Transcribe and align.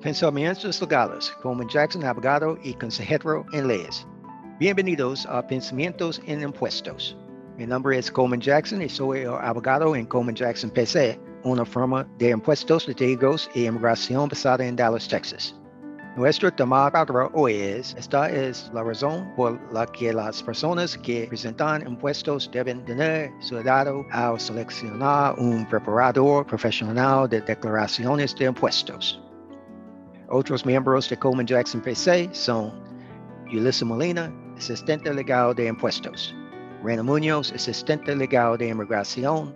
Pensamientos 0.00 0.80
Legales, 0.80 1.32
Coleman 1.42 1.68
Jackson, 1.68 2.04
abogado 2.04 2.56
y 2.62 2.72
consejero 2.74 3.44
en 3.52 3.66
leyes. 3.66 4.06
Bienvenidos 4.60 5.26
a 5.26 5.44
Pensamientos 5.44 6.22
en 6.24 6.40
Impuestos. 6.40 7.16
Mi 7.56 7.66
nombre 7.66 7.98
es 7.98 8.08
Coleman 8.08 8.40
Jackson 8.40 8.80
y 8.80 8.88
soy 8.88 9.24
abogado 9.24 9.96
en 9.96 10.06
Coleman 10.06 10.36
Jackson 10.36 10.70
PC, 10.70 11.18
una 11.42 11.64
firma 11.64 12.06
de 12.18 12.30
impuestos, 12.30 12.86
litigios 12.86 13.50
y 13.56 13.64
inmigración 13.64 14.28
basada 14.28 14.64
en 14.64 14.76
Dallas, 14.76 15.08
Texas. 15.08 15.56
Nuestro 16.16 16.52
tema 16.52 16.92
para 16.92 17.26
hoy 17.34 17.54
es, 17.54 17.96
esta 17.98 18.30
es 18.30 18.70
la 18.72 18.84
razón 18.84 19.28
por 19.34 19.58
la 19.72 19.84
que 19.86 20.12
las 20.12 20.44
personas 20.44 20.96
que 20.96 21.26
presentan 21.26 21.84
impuestos 21.84 22.48
deben 22.52 22.84
tener 22.84 23.32
cuidado 23.48 24.06
al 24.12 24.38
seleccionar 24.38 25.34
un 25.40 25.68
preparador 25.68 26.46
profesional 26.46 27.28
de 27.28 27.40
declaraciones 27.40 28.32
de 28.36 28.44
impuestos. 28.44 29.20
Otros 30.30 30.66
miembros 30.66 31.08
de 31.08 31.16
Coleman 31.16 31.46
Jackson 31.46 31.80
PC 31.80 32.28
son 32.32 32.70
Yulissa 33.50 33.86
Molina, 33.86 34.30
asistente 34.58 35.12
legal 35.14 35.54
de 35.54 35.68
impuestos, 35.68 36.36
Rena 36.84 37.02
Muñoz, 37.02 37.50
asistente 37.54 38.14
legal 38.14 38.58
de 38.58 38.68
inmigración, 38.68 39.54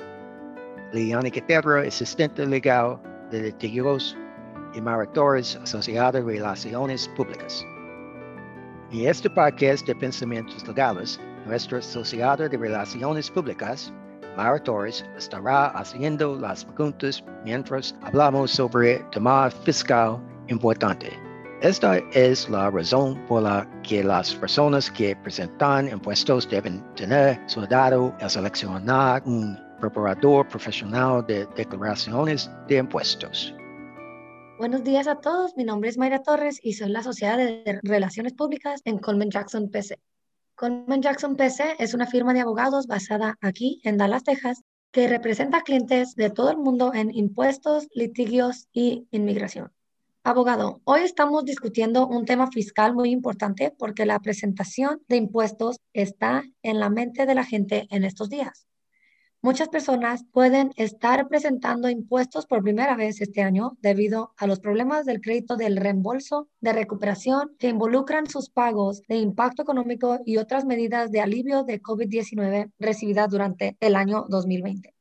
Liana 0.95 1.31
Quetedra, 1.31 1.83
asistente 1.83 2.47
legal 2.47 2.99
de 3.31 3.43
litigios. 3.43 4.17
Y 4.75 4.81
Torres, 5.13 5.57
asociada 5.63 6.13
de 6.13 6.23
relaciones 6.23 7.07
públicas. 7.09 7.63
En 8.91 9.07
este 9.07 9.29
podcast 9.29 9.87
de 9.87 9.95
pensamientos 9.95 10.67
legales, 10.67 11.21
nuestra 11.45 11.81
asociada 11.81 12.49
de 12.49 12.57
relaciones 12.57 13.31
públicas, 13.31 13.93
Mara 14.35 14.59
Torres, 14.59 15.05
estará 15.19 15.67
haciendo 15.67 16.35
las 16.37 16.65
preguntas 16.65 17.23
mientras 17.45 17.95
hablamos 18.03 18.53
sobre 18.53 19.01
tema 19.11 19.51
fiscal 19.51 20.19
importante. 20.49 21.11
Esta 21.63 21.99
es 22.13 22.49
la 22.51 22.71
razón 22.71 23.25
por 23.29 23.43
la 23.45 23.69
que 23.83 24.03
las 24.03 24.35
personas 24.35 24.91
que 24.91 25.15
presentan 25.15 25.89
impuestos 25.89 26.49
deben 26.51 26.83
tener 26.97 27.41
cuidado 27.55 28.13
al 28.21 28.31
seleccionar 28.31 29.23
un 29.27 29.57
preparador 29.81 30.49
profesional 30.49 31.25
de 31.27 31.47
declaraciones 31.57 32.51
de 32.67 32.79
impuestos. 32.79 33.55
Buenos 34.59 34.83
días 34.85 35.07
a 35.07 35.21
todos, 35.21 35.57
mi 35.57 35.65
nombre 35.65 35.89
es 35.89 35.99
Mayra 35.99 36.23
Torres 36.23 36.59
y 36.63 36.73
soy 36.73 36.91
la 36.91 37.01
asociada 37.01 37.37
de 37.37 37.81
Relaciones 37.83 38.33
Públicas 38.33 38.81
en 38.85 38.99
Coleman 38.99 39.31
Jackson 39.31 39.71
PC. 39.71 39.99
Coleman 40.55 41.03
Jackson 41.03 41.37
PC 41.37 41.77
es 41.79 41.95
una 41.95 42.07
firma 42.07 42.33
de 42.33 42.41
abogados 42.41 42.87
basada 42.87 43.37
aquí 43.41 43.81
en 43.85 43.99
Dallas, 43.99 44.23
Texas, 44.23 44.63
que 44.93 45.09
representa 45.09 45.63
clientes 45.63 46.15
de 46.15 46.31
todo 46.31 46.51
el 46.51 46.59
mundo 46.59 46.93
en 46.95 47.15
impuestos, 47.15 47.89
litigios 47.95 48.69
y 48.73 49.07
inmigración. 49.11 49.73
Abogado, 50.25 50.81
hoy 50.85 51.01
estamos 51.01 51.45
discutiendo 51.45 52.07
un 52.07 52.25
tema 52.25 52.47
fiscal 52.47 52.95
muy 52.95 53.11
importante 53.11 53.75
porque 53.77 54.07
la 54.07 54.21
presentación 54.21 55.03
de 55.09 55.17
impuestos 55.17 55.81
está 55.93 56.45
en 56.63 56.79
la 56.79 56.91
mente 56.91 57.27
de 57.27 57.35
la 57.35 57.45
gente 57.45 57.89
en 57.91 58.05
estos 58.05 58.31
días. 58.31 58.69
Muchas 59.41 59.69
personas 59.69 60.25
pueden 60.31 60.71
estar 60.77 61.27
presentando 61.27 61.91
impuestos 61.91 62.47
por 62.47 62.63
primera 62.63 62.95
vez 62.95 63.21
este 63.21 63.43
año 63.43 63.77
debido 63.81 64.33
a 64.37 64.47
los 64.47 64.61
problemas 64.61 65.07
del 65.07 65.21
crédito 65.21 65.57
del 65.57 65.77
reembolso 65.77 66.49
de 66.61 66.73
recuperación 66.73 67.57
que 67.59 67.71
involucran 67.71 68.29
sus 68.29 68.49
pagos 68.49 69.03
de 69.09 69.17
impacto 69.17 69.63
económico 69.63 70.21
y 70.25 70.37
otras 70.37 70.65
medidas 70.65 71.11
de 71.11 71.21
alivio 71.21 71.65
de 71.65 71.83
COVID-19 71.83 72.71
recibidas 72.79 73.29
durante 73.29 73.77
el 73.81 73.97
año 73.97 74.27
2020. 74.29 74.95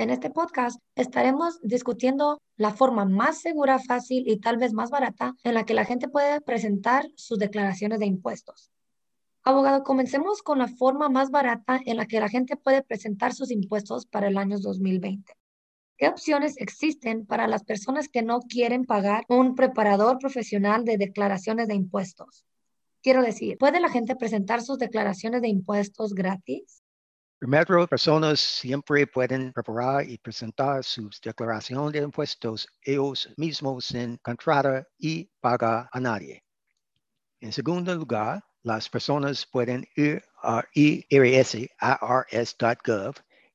En 0.00 0.08
este 0.08 0.30
podcast 0.30 0.80
estaremos 0.94 1.60
discutiendo 1.60 2.40
la 2.56 2.72
forma 2.72 3.04
más 3.04 3.42
segura, 3.42 3.78
fácil 3.78 4.26
y 4.26 4.38
tal 4.38 4.56
vez 4.56 4.72
más 4.72 4.88
barata 4.88 5.34
en 5.44 5.52
la 5.52 5.66
que 5.66 5.74
la 5.74 5.84
gente 5.84 6.08
puede 6.08 6.40
presentar 6.40 7.04
sus 7.16 7.38
declaraciones 7.38 7.98
de 7.98 8.06
impuestos. 8.06 8.70
Abogado, 9.42 9.82
comencemos 9.82 10.40
con 10.40 10.58
la 10.58 10.68
forma 10.68 11.10
más 11.10 11.30
barata 11.30 11.80
en 11.84 11.98
la 11.98 12.06
que 12.06 12.18
la 12.18 12.30
gente 12.30 12.56
puede 12.56 12.82
presentar 12.82 13.34
sus 13.34 13.50
impuestos 13.50 14.06
para 14.06 14.28
el 14.28 14.38
año 14.38 14.58
2020. 14.58 15.34
¿Qué 15.98 16.08
opciones 16.08 16.56
existen 16.56 17.26
para 17.26 17.46
las 17.46 17.64
personas 17.64 18.08
que 18.08 18.22
no 18.22 18.40
quieren 18.40 18.86
pagar 18.86 19.26
un 19.28 19.54
preparador 19.54 20.18
profesional 20.18 20.86
de 20.86 20.96
declaraciones 20.96 21.68
de 21.68 21.74
impuestos? 21.74 22.46
Quiero 23.02 23.20
decir, 23.20 23.58
¿puede 23.58 23.80
la 23.80 23.90
gente 23.90 24.16
presentar 24.16 24.62
sus 24.62 24.78
declaraciones 24.78 25.42
de 25.42 25.48
impuestos 25.48 26.14
gratis? 26.14 26.79
Primero, 27.40 27.86
personas 27.86 28.38
siempre 28.38 29.06
pueden 29.06 29.50
preparar 29.54 30.06
y 30.06 30.18
presentar 30.18 30.84
sus 30.84 31.18
declaraciones 31.22 31.92
de 31.94 32.00
impuestos 32.00 32.68
ellos 32.82 33.30
mismos 33.38 33.86
sin 33.86 34.18
contratar 34.18 34.86
y 34.98 35.24
pagar 35.40 35.88
a 35.90 36.00
nadie. 36.00 36.44
En 37.40 37.50
segundo 37.50 37.94
lugar, 37.94 38.44
las 38.62 38.90
personas 38.90 39.46
pueden 39.46 39.88
ir 39.96 40.22
a 40.42 40.62
irs.ars.gov 40.74 41.64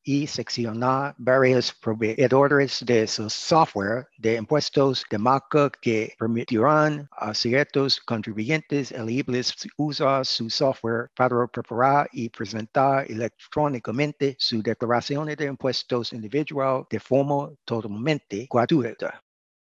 y 0.06 0.28
seccionar 0.28 1.16
varios 1.18 1.74
proveedores 1.74 2.86
de 2.86 3.08
su 3.08 3.28
software 3.28 4.08
de 4.20 4.36
impuestos 4.36 5.04
de 5.10 5.18
marca 5.18 5.72
que 5.82 6.14
permitirán 6.20 7.10
a 7.12 7.34
ciertos 7.34 8.00
contribuyentes 8.00 8.92
elegibles 8.92 9.54
usar 9.78 10.24
su 10.26 10.48
software 10.50 11.10
para 11.16 11.48
preparar 11.48 12.08
y 12.14 12.30
presentar 12.30 13.10
electrónicamente 13.10 14.36
su 14.38 14.62
declaración 14.62 15.26
de 15.26 15.46
impuestos 15.46 16.14
individual 16.14 16.86
de 16.90 17.00
forma 17.00 17.50
totalmente 17.66 18.48
gratuita. 18.50 19.20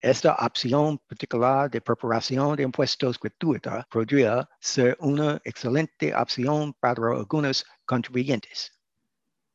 Esta 0.00 0.34
opción 0.34 0.98
particular 0.98 1.70
de 1.70 1.80
preparación 1.80 2.56
de 2.56 2.64
impuestos 2.64 3.18
gratuita 3.18 3.86
podría 3.90 4.48
ser 4.60 4.96
una 5.00 5.40
excelente 5.44 6.12
opción 6.14 6.74
para 6.80 7.12
algunos 7.12 7.64
contribuyentes. 7.86 8.75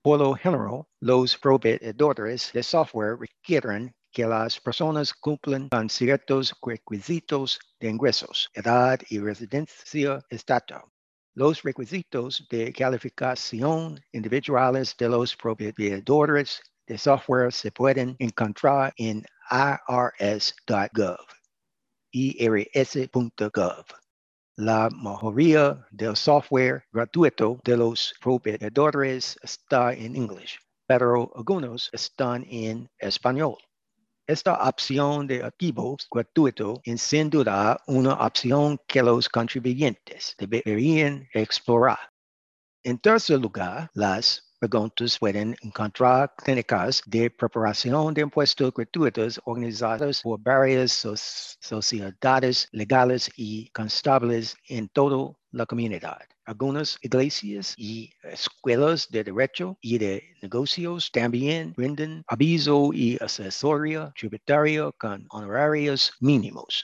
Por 0.04 0.20
lo 0.20 0.34
general, 0.34 0.88
los 1.00 1.38
proveedores 1.38 2.52
de 2.54 2.64
software 2.64 3.20
requieren 3.20 3.94
que 4.12 4.26
las 4.26 4.60
personas 4.60 5.14
cumplan 5.14 5.70
con 5.70 5.90
ciertos 5.90 6.56
requisitos 6.66 7.60
de 7.80 7.90
ingresos, 7.90 8.50
edad 8.56 9.00
y 9.12 9.20
residencia 9.20 10.20
estatal. 10.32 10.82
Los 11.36 11.62
requisitos 11.62 12.48
de 12.50 12.74
calificación 12.74 14.02
individuales 14.12 14.98
de 14.98 15.08
los 15.08 15.36
proveedores 15.36 16.62
de 16.88 16.98
software 16.98 17.54
se 17.54 17.72
pueden 17.72 18.16
encontrar 18.18 18.94
en 18.98 19.24
irs.gov, 19.52 21.28
irs.gov. 22.12 24.01
La 24.62 24.92
mayoría 24.92 25.88
del 25.90 26.16
software 26.16 26.84
gratuito 26.92 27.60
de 27.64 27.76
los 27.76 28.14
proveedores 28.22 29.36
está 29.42 29.92
en 29.92 30.16
inglés, 30.16 30.60
pero 30.86 31.32
algunos 31.36 31.90
están 31.92 32.46
en 32.48 32.88
español. 33.00 33.58
Esta 34.28 34.54
opción 34.70 35.26
de 35.26 35.42
archivos 35.42 36.08
gratuito 36.12 36.80
es 36.84 37.02
sin 37.02 37.32
duda 37.32 37.82
una 37.88 38.14
opción 38.14 38.78
que 38.88 39.02
los 39.02 39.28
contribuyentes 39.28 40.36
deberían 40.38 41.28
explorar. 41.34 42.12
En 42.84 43.00
tercer 43.00 43.40
lugar, 43.40 43.90
las 43.96 44.51
preguntas 44.62 45.18
pueden 45.18 45.56
encontrar 45.64 46.36
clínicas 46.38 47.02
de 47.08 47.32
preparación 47.32 48.14
de 48.14 48.22
impuestos 48.22 48.72
gratuitos 48.72 49.42
organizadas 49.46 50.22
por 50.22 50.40
varias 50.40 50.92
sociedades 51.60 52.68
legales 52.72 53.32
y 53.36 53.72
constables 53.72 54.56
en 54.70 54.88
toda 54.90 55.34
la 55.50 55.66
comunidad. 55.66 56.20
Algunas 56.46 57.00
iglesias 57.02 57.74
y 57.76 58.14
escuelas 58.22 59.10
de 59.10 59.24
derecho 59.24 59.80
y 59.82 59.98
de 59.98 60.22
negocios 60.44 61.10
también 61.12 61.74
brindan 61.76 62.24
aviso 62.28 62.92
y 62.94 63.18
asesoría 63.20 64.14
tributaria 64.16 64.92
con 65.00 65.26
honorarios 65.32 66.14
mínimos. 66.20 66.84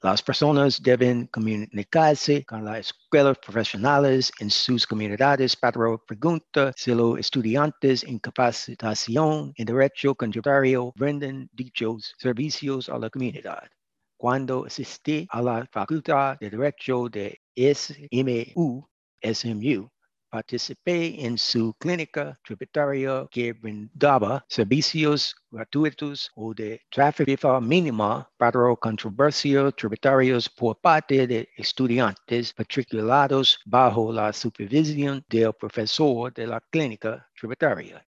Las 0.00 0.22
personas 0.22 0.80
deben 0.80 1.26
comunicarse 1.26 2.44
con 2.44 2.64
las 2.64 2.78
escuelas 2.78 3.36
profesionales 3.38 4.30
en 4.38 4.48
sus 4.48 4.86
comunidades 4.86 5.56
para 5.56 5.98
preguntar 6.06 6.72
si 6.76 6.94
los 6.94 7.18
estudiantes 7.18 8.04
en 8.04 8.20
capacitación 8.20 9.52
en 9.56 9.66
derecho 9.66 10.14
contributorio 10.14 10.92
brindan 10.94 11.50
dichos 11.52 12.14
servicios 12.16 12.88
a 12.88 12.96
la 12.96 13.10
comunidad. 13.10 13.68
Cuando 14.16 14.66
asistí 14.66 15.26
a 15.30 15.42
la 15.42 15.66
Facultad 15.66 16.38
de 16.38 16.50
Derecho 16.50 17.08
de 17.08 17.40
SMU, 17.56 18.88
SMU 19.20 19.90
Participé 20.30 21.24
en 21.24 21.38
su 21.38 21.72
clínica 21.78 22.38
tributaria 22.44 23.26
que 23.30 23.54
brindaba 23.54 24.44
servicios 24.46 25.34
gratuitos 25.50 26.30
o 26.34 26.52
de 26.52 26.82
tarifa 26.90 27.58
mínima 27.62 28.30
para 28.36 28.76
controversias 28.76 29.74
tributarias 29.74 30.46
por 30.46 30.78
parte 30.82 31.26
de 31.26 31.48
estudiantes 31.56 32.52
matriculados 32.58 33.58
bajo 33.64 34.12
la 34.12 34.30
supervisión 34.34 35.24
del 35.30 35.54
profesor 35.54 36.30
de 36.34 36.46
la 36.46 36.60
clínica 36.60 37.26
tributaria. 37.34 38.06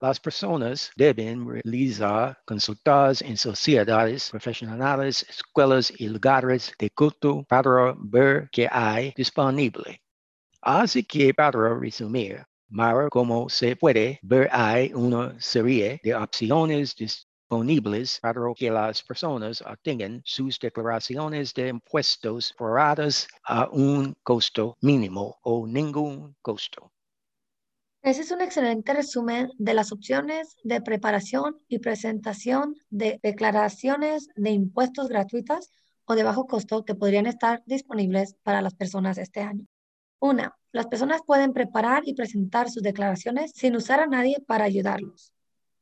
Las 0.00 0.20
personas 0.20 0.92
deben 0.94 1.48
realizar 1.48 2.38
consultas 2.46 3.22
en 3.22 3.36
sociedades 3.36 4.30
profesionales, 4.30 5.26
escuelas 5.28 5.92
y 5.98 6.08
lugares 6.08 6.72
de 6.78 6.90
culto 6.90 7.44
para 7.48 7.92
ver 7.98 8.48
qué 8.52 8.68
hay 8.70 9.12
disponible. 9.16 10.05
Así 10.60 11.04
que 11.04 11.32
para 11.32 11.78
resumir, 11.78 12.44
Mara, 12.68 13.08
como 13.08 13.48
se 13.48 13.76
puede 13.76 14.18
ver, 14.22 14.48
hay 14.50 14.92
una 14.92 15.40
serie 15.40 16.00
de 16.02 16.14
opciones 16.14 16.96
disponibles 16.96 18.18
para 18.20 18.40
que 18.56 18.70
las 18.70 19.02
personas 19.02 19.62
obtengan 19.62 20.20
sus 20.24 20.58
declaraciones 20.58 21.54
de 21.54 21.68
impuestos 21.68 22.52
forradas 22.58 23.28
a 23.44 23.68
un 23.70 24.14
costo 24.24 24.76
mínimo 24.80 25.38
o 25.42 25.66
ningún 25.66 26.34
costo. 26.42 26.90
Ese 28.02 28.22
es 28.22 28.30
un 28.30 28.40
excelente 28.40 28.92
resumen 28.94 29.50
de 29.58 29.74
las 29.74 29.92
opciones 29.92 30.56
de 30.64 30.80
preparación 30.80 31.56
y 31.68 31.78
presentación 31.78 32.76
de 32.90 33.18
declaraciones 33.22 34.28
de 34.36 34.50
impuestos 34.50 35.08
gratuitas 35.08 35.70
o 36.04 36.14
de 36.14 36.22
bajo 36.22 36.46
costo 36.46 36.84
que 36.84 36.94
podrían 36.94 37.26
estar 37.26 37.62
disponibles 37.66 38.34
para 38.42 38.62
las 38.62 38.74
personas 38.74 39.18
este 39.18 39.40
año. 39.40 39.66
Una, 40.26 40.58
las 40.72 40.88
personas 40.88 41.20
pueden 41.24 41.52
preparar 41.52 42.02
y 42.04 42.12
presentar 42.14 42.68
sus 42.68 42.82
declaraciones 42.82 43.52
sin 43.54 43.76
usar 43.76 44.00
a 44.00 44.08
nadie 44.08 44.42
para 44.44 44.64
ayudarlos. 44.64 45.32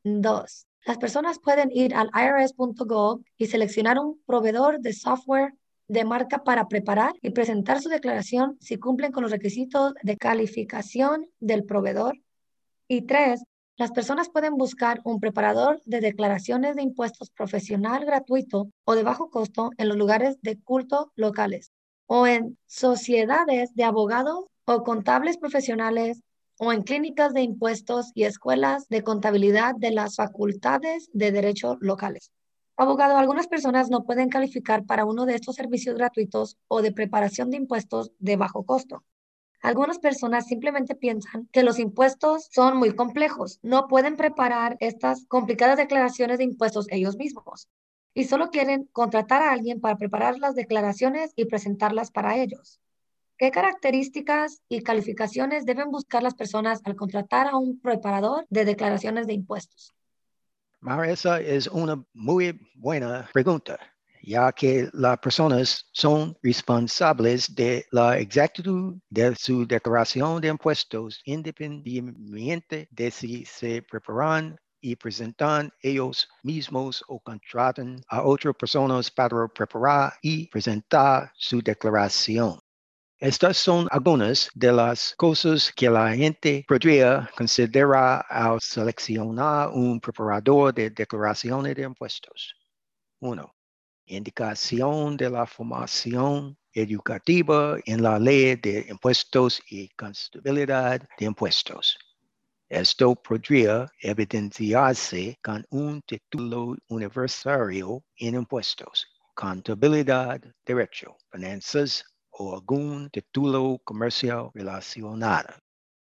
Dos, 0.02 0.66
las 0.84 0.98
personas 0.98 1.38
pueden 1.38 1.70
ir 1.72 1.94
al 1.94 2.10
irs.gov 2.14 3.22
y 3.38 3.46
seleccionar 3.46 3.98
un 3.98 4.20
proveedor 4.26 4.80
de 4.80 4.92
software 4.92 5.54
de 5.88 6.04
marca 6.04 6.44
para 6.44 6.68
preparar 6.68 7.14
y 7.22 7.30
presentar 7.30 7.80
su 7.80 7.88
declaración 7.88 8.58
si 8.60 8.76
cumplen 8.76 9.12
con 9.12 9.22
los 9.22 9.32
requisitos 9.32 9.94
de 10.02 10.18
calificación 10.18 11.26
del 11.40 11.64
proveedor. 11.64 12.18
Y 12.86 13.06
tres, 13.06 13.44
las 13.78 13.92
personas 13.92 14.28
pueden 14.28 14.58
buscar 14.58 15.00
un 15.04 15.20
preparador 15.20 15.80
de 15.86 16.02
declaraciones 16.02 16.76
de 16.76 16.82
impuestos 16.82 17.30
profesional 17.30 18.04
gratuito 18.04 18.68
o 18.84 18.94
de 18.94 19.04
bajo 19.04 19.30
costo 19.30 19.70
en 19.78 19.88
los 19.88 19.96
lugares 19.96 20.36
de 20.42 20.60
culto 20.60 21.12
locales 21.16 21.72
o 22.06 22.26
en 22.26 22.58
sociedades 22.66 23.74
de 23.74 23.84
abogados 23.84 24.46
o 24.64 24.82
contables 24.82 25.38
profesionales 25.38 26.22
o 26.58 26.72
en 26.72 26.82
clínicas 26.82 27.34
de 27.34 27.42
impuestos 27.42 28.12
y 28.14 28.24
escuelas 28.24 28.88
de 28.88 29.02
contabilidad 29.02 29.74
de 29.76 29.90
las 29.90 30.16
facultades 30.16 31.10
de 31.12 31.32
derecho 31.32 31.76
locales. 31.80 32.30
Abogado, 32.76 33.16
algunas 33.16 33.46
personas 33.46 33.90
no 33.90 34.04
pueden 34.04 34.28
calificar 34.28 34.84
para 34.84 35.04
uno 35.04 35.26
de 35.26 35.34
estos 35.34 35.56
servicios 35.56 35.96
gratuitos 35.96 36.56
o 36.68 36.82
de 36.82 36.92
preparación 36.92 37.50
de 37.50 37.56
impuestos 37.56 38.12
de 38.18 38.36
bajo 38.36 38.64
costo. 38.64 39.04
Algunas 39.62 39.98
personas 39.98 40.46
simplemente 40.46 40.94
piensan 40.94 41.48
que 41.52 41.62
los 41.62 41.78
impuestos 41.78 42.48
son 42.50 42.76
muy 42.76 42.94
complejos, 42.94 43.60
no 43.62 43.88
pueden 43.88 44.16
preparar 44.16 44.76
estas 44.80 45.24
complicadas 45.26 45.78
declaraciones 45.78 46.38
de 46.38 46.44
impuestos 46.44 46.86
ellos 46.90 47.16
mismos 47.16 47.68
y 48.14 48.24
solo 48.24 48.50
quieren 48.50 48.88
contratar 48.92 49.42
a 49.42 49.52
alguien 49.52 49.80
para 49.80 49.98
preparar 49.98 50.38
las 50.38 50.54
declaraciones 50.54 51.32
y 51.36 51.46
presentarlas 51.46 52.10
para 52.10 52.36
ellos. 52.36 52.80
¿Qué 53.36 53.50
características 53.50 54.62
y 54.68 54.82
calificaciones 54.82 55.66
deben 55.66 55.90
buscar 55.90 56.22
las 56.22 56.34
personas 56.34 56.80
al 56.84 56.94
contratar 56.94 57.48
a 57.48 57.56
un 57.56 57.80
preparador 57.80 58.46
de 58.48 58.64
declaraciones 58.64 59.26
de 59.26 59.34
impuestos? 59.34 59.92
esa 61.06 61.40
es 61.40 61.66
una 61.66 62.04
muy 62.12 62.60
buena 62.74 63.28
pregunta, 63.32 63.78
ya 64.22 64.52
que 64.52 64.88
las 64.92 65.18
personas 65.18 65.88
son 65.92 66.36
responsables 66.42 67.52
de 67.54 67.86
la 67.90 68.18
exactitud 68.18 68.98
de 69.10 69.34
su 69.34 69.66
declaración 69.66 70.40
de 70.40 70.48
impuestos 70.48 71.20
independientemente 71.24 72.86
de 72.90 73.10
si 73.10 73.44
se 73.46 73.82
preparan 73.82 74.56
y 74.84 74.96
presentan 74.96 75.72
ellos 75.80 76.28
mismos 76.42 77.02
o 77.08 77.18
contratan 77.18 78.02
a 78.08 78.22
otras 78.22 78.54
personas 78.54 79.10
para 79.10 79.48
preparar 79.48 80.12
y 80.20 80.46
presentar 80.48 81.32
su 81.34 81.62
declaración. 81.62 82.60
Estas 83.18 83.56
son 83.56 83.88
algunas 83.90 84.50
de 84.54 84.70
las 84.70 85.14
cosas 85.16 85.72
que 85.74 85.88
la 85.88 86.14
gente 86.14 86.66
podría 86.68 87.30
considerar 87.34 88.26
al 88.28 88.60
seleccionar 88.60 89.70
un 89.70 89.98
preparador 89.98 90.74
de 90.74 90.90
declaraciones 90.90 91.74
de 91.74 91.84
impuestos. 91.84 92.54
1. 93.20 93.54
Indicación 94.04 95.16
de 95.16 95.30
la 95.30 95.46
formación 95.46 96.58
educativa 96.74 97.78
en 97.86 98.02
la 98.02 98.18
ley 98.18 98.56
de 98.56 98.84
impuestos 98.90 99.62
y 99.70 99.88
constabilidad 99.96 101.00
de 101.18 101.24
impuestos. 101.24 101.96
Esto 102.68 103.14
podría 103.14 103.86
evidenciarse 104.00 105.38
con 105.42 105.64
un 105.70 106.00
título 106.02 106.76
universitario 106.88 108.02
en 108.16 108.36
impuestos, 108.36 109.06
contabilidad, 109.34 110.40
derecho, 110.64 111.16
finanzas, 111.30 112.04
o 112.30 112.54
algún 112.54 113.10
título 113.10 113.78
comercial 113.84 114.50
relacionado. 114.54 115.54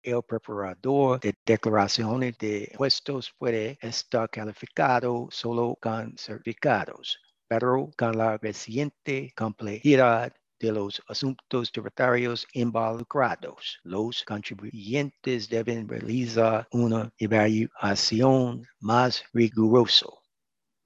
El 0.01 0.21
preparador 0.21 1.19
de 1.19 1.33
declaraciones 1.45 2.37
de 2.37 2.69
impuestos 2.71 3.33
puede 3.37 3.77
estar 3.81 4.29
calificado 4.29 5.27
solo 5.31 5.75
con 5.81 6.15
certificados, 6.17 7.19
pero 7.47 7.89
con 7.97 8.17
la 8.17 8.37
reciente 8.37 9.33
complejidad 9.35 10.33
de 10.63 10.71
los 10.71 11.01
asuntos 11.07 11.71
tributarios 11.71 12.47
involucrados. 12.53 13.79
Los 13.83 14.23
contribuyentes 14.23 15.49
deben 15.49 15.87
realizar 15.87 16.65
una 16.71 17.11
evaluación 17.17 18.65
más 18.79 19.23
rigurosa 19.33 20.07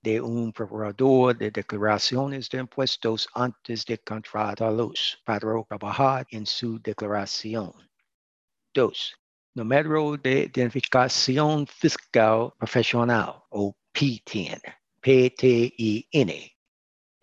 de 0.02 0.20
un 0.20 0.52
preparador 0.52 1.38
de 1.38 1.52
declaraciones 1.52 2.50
de 2.50 2.58
impuestos 2.58 3.28
antes 3.36 3.86
de 3.86 4.00
contratarlos 4.00 5.20
para 5.24 5.64
trabajar 5.70 6.26
en 6.32 6.46
su 6.46 6.80
declaración. 6.80 7.72
2. 8.74 9.16
Número 9.54 10.18
de 10.18 10.50
identificación 10.54 11.68
fiscal 11.68 12.52
profesional 12.58 13.44
o 13.52 13.76
PTIN. 13.94 14.60
PTIN. 15.02 16.57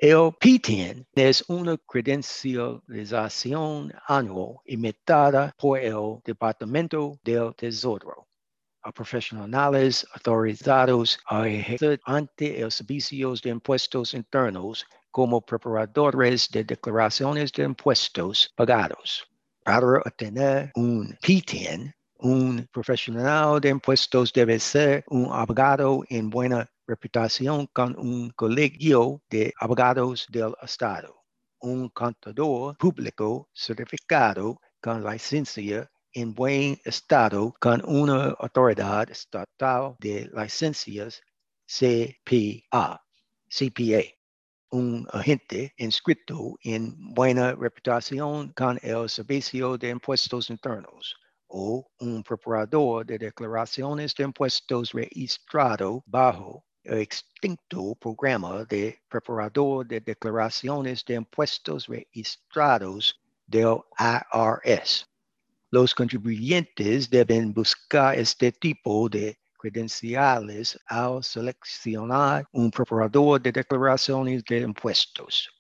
El 0.07 0.33
PTIN 0.39 1.07
es 1.15 1.43
una 1.49 1.79
credencialización 1.79 3.91
anual 4.07 4.57
emitada 4.67 5.55
por 5.57 5.79
el 5.79 6.21
Departamento 6.23 7.19
del 7.25 7.55
Tesoro 7.55 8.29
a 8.83 8.93
profesionales 8.93 10.07
autorizados 10.13 11.19
a 11.25 11.49
ejercer 11.49 11.99
ante 12.05 12.61
el 12.61 12.71
servicios 12.71 13.41
de 13.41 13.49
impuestos 13.49 14.13
internos 14.13 14.85
como 15.11 15.41
preparadores 15.41 16.51
de 16.51 16.65
declaraciones 16.65 17.51
de 17.53 17.65
impuestos 17.65 18.53
pagados. 18.55 19.27
Para 19.65 20.03
obtener 20.05 20.71
un 20.75 21.17
PTIN, 21.23 21.95
un 22.19 22.69
profesional 22.71 23.59
de 23.59 23.71
impuestos 23.71 24.35
debe 24.35 24.59
ser 24.59 25.03
un 25.09 25.33
abogado 25.33 26.05
en 26.11 26.29
buena 26.29 26.69
reputación 26.87 27.67
con 27.69 27.99
un 27.99 28.31
colegio 28.31 29.23
de 29.31 29.53
abogados 29.59 30.27
del 30.31 30.55
Estado, 30.63 31.15
un 31.61 31.89
contador 31.89 32.77
público 32.77 33.49
certificado 33.55 34.61
con 34.81 35.03
licencia 35.03 35.91
en 36.13 36.35
buen 36.35 36.79
estado 36.85 37.55
con 37.59 37.83
una 37.87 38.37
autoridad 38.39 39.11
estatal 39.11 39.97
de 39.99 40.31
licencias 40.35 41.23
CPA, 41.67 43.03
CPA, 43.49 44.03
un 44.71 45.07
agente 45.13 45.73
inscrito 45.79 46.57
en 46.63 46.95
buena 47.15 47.55
reputación 47.55 48.53
con 48.53 48.79
el 48.83 49.09
Servicio 49.09 49.79
de 49.79 49.91
Impuestos 49.91 50.51
Internos 50.51 51.17
o 51.49 51.89
un 52.01 52.23
preparador 52.23 53.07
de 53.07 53.19
declaraciones 53.19 54.15
de 54.15 54.25
impuestos 54.25 54.93
registrado 54.93 56.03
bajo 56.07 56.65
extinto 56.85 57.95
programa 57.97 58.65
de 58.65 58.99
preparador 59.09 59.87
de 59.87 60.01
declaraciones 60.01 61.05
de 61.05 61.15
impuestos 61.15 61.87
registrados 61.89 63.19
del 63.47 63.79
IRS. 63.99 65.07
Los 65.71 65.95
contribuyentes 65.95 67.11
deben 67.11 67.53
buscar 67.53 68.19
este 68.19 68.53
tipo 68.53 69.09
de 69.09 69.39
credenciales 69.59 70.79
al 70.87 71.25
seleccionar 71.25 72.47
un 72.53 72.71
preparador 72.71 73.41
de 73.41 73.51
declaraciones 73.51 74.45
de 74.45 74.61
impuestos. 74.61 75.51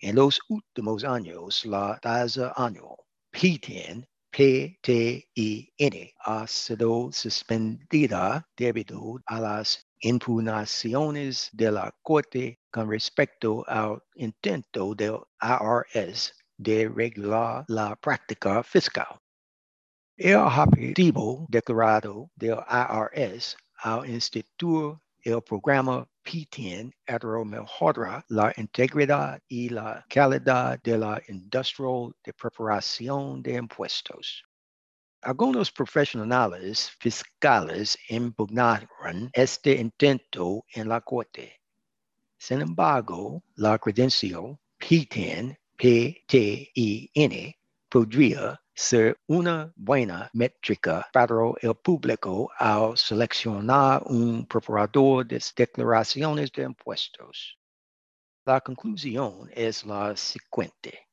En 0.00 0.16
los 0.16 0.38
últimos 0.48 1.04
años, 1.04 1.64
la 1.64 1.98
tasa 2.00 2.52
anual 2.56 2.96
PTIN, 3.30 4.06
PTIN 4.30 6.10
ha 6.24 6.46
sido 6.46 7.10
suspendida 7.12 8.46
debido 8.56 9.20
a 9.26 9.40
las 9.40 9.86
impugnaciones 10.02 11.48
de 11.52 11.70
la 11.70 11.94
Corte 12.02 12.58
con 12.70 12.90
respecto 12.90 13.64
al 13.68 14.02
intento 14.16 14.94
del 14.94 15.18
IRS 15.40 16.32
de 16.58 16.88
regular 16.88 17.64
la 17.68 17.96
práctica 17.96 18.62
fiscal. 18.62 19.18
El 20.16 20.36
objetivo 20.36 21.46
declarado 21.48 22.30
del 22.36 22.58
IRS 22.68 23.56
al 23.82 24.08
instituir 24.08 24.98
el 25.24 25.40
programa 25.40 26.06
P10 26.24 26.92
mejora 27.44 28.24
la 28.28 28.52
integridad 28.56 29.40
y 29.48 29.68
la 29.68 30.04
calidad 30.08 30.80
de 30.82 30.98
la 30.98 31.20
industria 31.28 32.12
de 32.24 32.32
preparación 32.32 33.42
de 33.42 33.54
impuestos. 33.54 34.44
Algunos 35.24 35.70
profesionales 35.70 36.90
fiscales 36.98 37.96
impugnaron 38.08 39.30
este 39.32 39.80
intento 39.80 40.64
en 40.74 40.88
la 40.88 41.00
corte. 41.00 41.60
Sin 42.36 42.60
embargo, 42.60 43.40
la 43.54 43.78
credencial 43.78 44.58
P10, 44.80 45.56
P-T-I-N, 45.76 47.58
podría 47.88 48.60
ser 48.74 49.16
una 49.28 49.72
buena 49.76 50.28
métrica 50.32 51.08
para 51.12 51.52
el 51.60 51.76
público 51.76 52.50
al 52.58 52.98
seleccionar 52.98 54.02
un 54.06 54.44
preparador 54.44 55.24
de 55.24 55.40
declaraciones 55.54 56.50
de 56.50 56.64
impuestos. 56.64 57.56
La 58.44 58.60
conclusión 58.60 59.48
es 59.54 59.84
la 59.84 60.16
siguiente. 60.16 61.06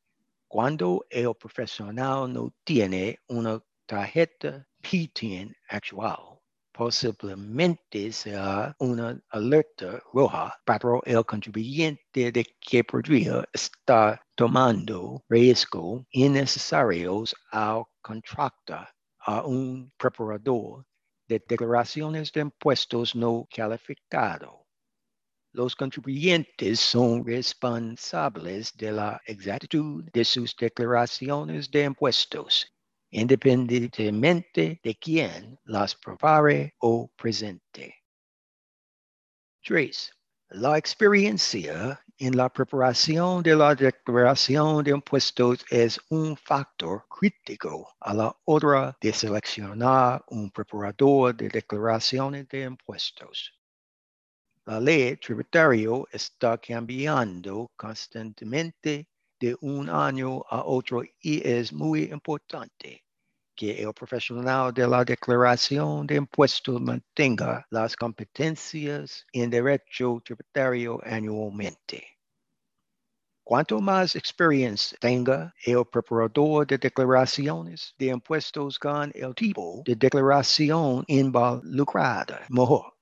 Cuando 0.47 1.05
el 1.11 1.35
profesional 1.35 2.33
no 2.33 2.51
tiene 2.63 3.19
una 3.27 3.61
tarjeta 3.89 4.63
PTIN 4.83 5.51
actual, 5.67 6.39
posiblemente 6.71 8.11
sea 8.11 8.75
una 8.77 9.19
alerta 9.31 9.99
roja 10.13 10.55
para 10.63 10.99
el 11.05 11.25
contribuyente 11.25 12.31
de 12.31 12.45
que 12.61 12.83
podría 12.83 13.43
estar 13.51 14.21
tomando 14.35 15.23
riesgos 15.27 16.03
innecesarios 16.11 17.35
al 17.51 17.85
contratar 18.03 18.93
a 19.25 19.41
un 19.41 19.91
preparador 19.97 20.85
de 21.27 21.43
declaraciones 21.47 22.31
de 22.31 22.41
impuestos 22.41 23.15
no 23.15 23.47
calificado. 23.49 24.67
Los 25.51 25.75
contribuyentes 25.75 26.79
son 26.79 27.25
responsables 27.25 28.71
de 28.77 28.91
la 28.91 29.19
exactitud 29.25 30.03
de 30.13 30.23
sus 30.23 30.55
declaraciones 30.55 31.71
de 31.71 31.85
impuestos 31.85 32.71
independientemente 33.11 34.79
de 34.83 34.95
quién 34.95 35.59
las 35.65 35.95
prepare 35.95 36.75
o 36.79 37.09
presente. 37.15 37.95
3. 39.63 40.11
La 40.51 40.77
experiencia 40.77 42.03
en 42.17 42.35
la 42.35 42.49
preparación 42.49 43.43
de 43.43 43.55
la 43.55 43.75
declaración 43.75 44.83
de 44.83 44.91
impuestos 44.91 45.65
es 45.69 45.99
un 46.09 46.35
factor 46.35 47.05
crítico 47.07 47.95
a 47.99 48.13
la 48.13 48.35
hora 48.45 48.97
de 48.99 49.13
seleccionar 49.13 50.23
un 50.27 50.51
preparador 50.51 51.35
de 51.35 51.49
declaraciones 51.49 52.47
de 52.49 52.63
impuestos. 52.63 53.53
La 54.65 54.79
ley 54.79 55.15
tributaria 55.17 55.89
está 56.11 56.57
cambiando 56.57 57.71
constantemente 57.75 59.07
de 59.39 59.55
un 59.61 59.89
año 59.89 60.43
a 60.49 60.63
otro 60.63 61.03
y 61.21 61.47
es 61.47 61.71
muy 61.71 62.03
importante 62.03 63.03
que 63.55 63.81
el 63.83 63.93
profesional 63.93 64.73
de 64.73 64.87
la 64.87 65.03
declaración 65.03 66.07
de 66.07 66.15
impuestos 66.15 66.79
mantenga 66.79 67.65
las 67.69 67.95
competencias 67.95 69.25
en 69.33 69.49
derecho 69.49 70.21
tributario 70.23 70.99
anualmente. 71.03 72.19
Cuanto 73.43 73.81
más 73.81 74.15
experiencia 74.15 74.97
tenga 75.01 75.53
el 75.65 75.83
preparador 75.85 76.67
de 76.67 76.77
declaraciones 76.77 77.95
de 77.97 78.07
impuestos 78.07 78.77
con 78.77 79.11
el 79.15 79.33
tipo 79.33 79.81
de 79.85 79.95
declaración 79.95 81.03
involucrada, 81.07 82.45
mejor. 82.49 82.93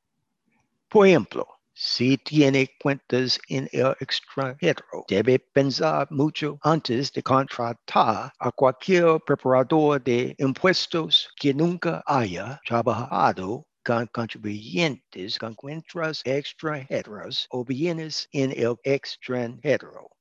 Por 0.90 1.06
ejemplo, 1.06 1.57
si 1.80 2.18
tiene 2.18 2.68
cuentas 2.82 3.40
en 3.50 3.70
el 3.72 3.96
extranjero, 4.00 5.06
debe 5.08 5.38
pensar 5.38 6.08
mucho 6.10 6.58
antes 6.64 7.12
de 7.12 7.22
contratar 7.22 8.32
a 8.40 8.52
cualquier 8.52 9.20
preparador 9.24 10.04
de 10.04 10.36
impuestos 10.40 11.30
que 11.36 11.54
nunca 11.54 12.02
haya 12.08 12.60
trabajado 12.66 13.68
con 13.86 14.08
contribuyentes 14.08 15.38
con 15.38 15.54
cuentas 15.54 16.24
extranjeras 16.26 17.46
o 17.52 17.64
bienes 17.64 18.28
en 18.32 18.52
el 18.54 18.76
extranjero. 18.84 20.17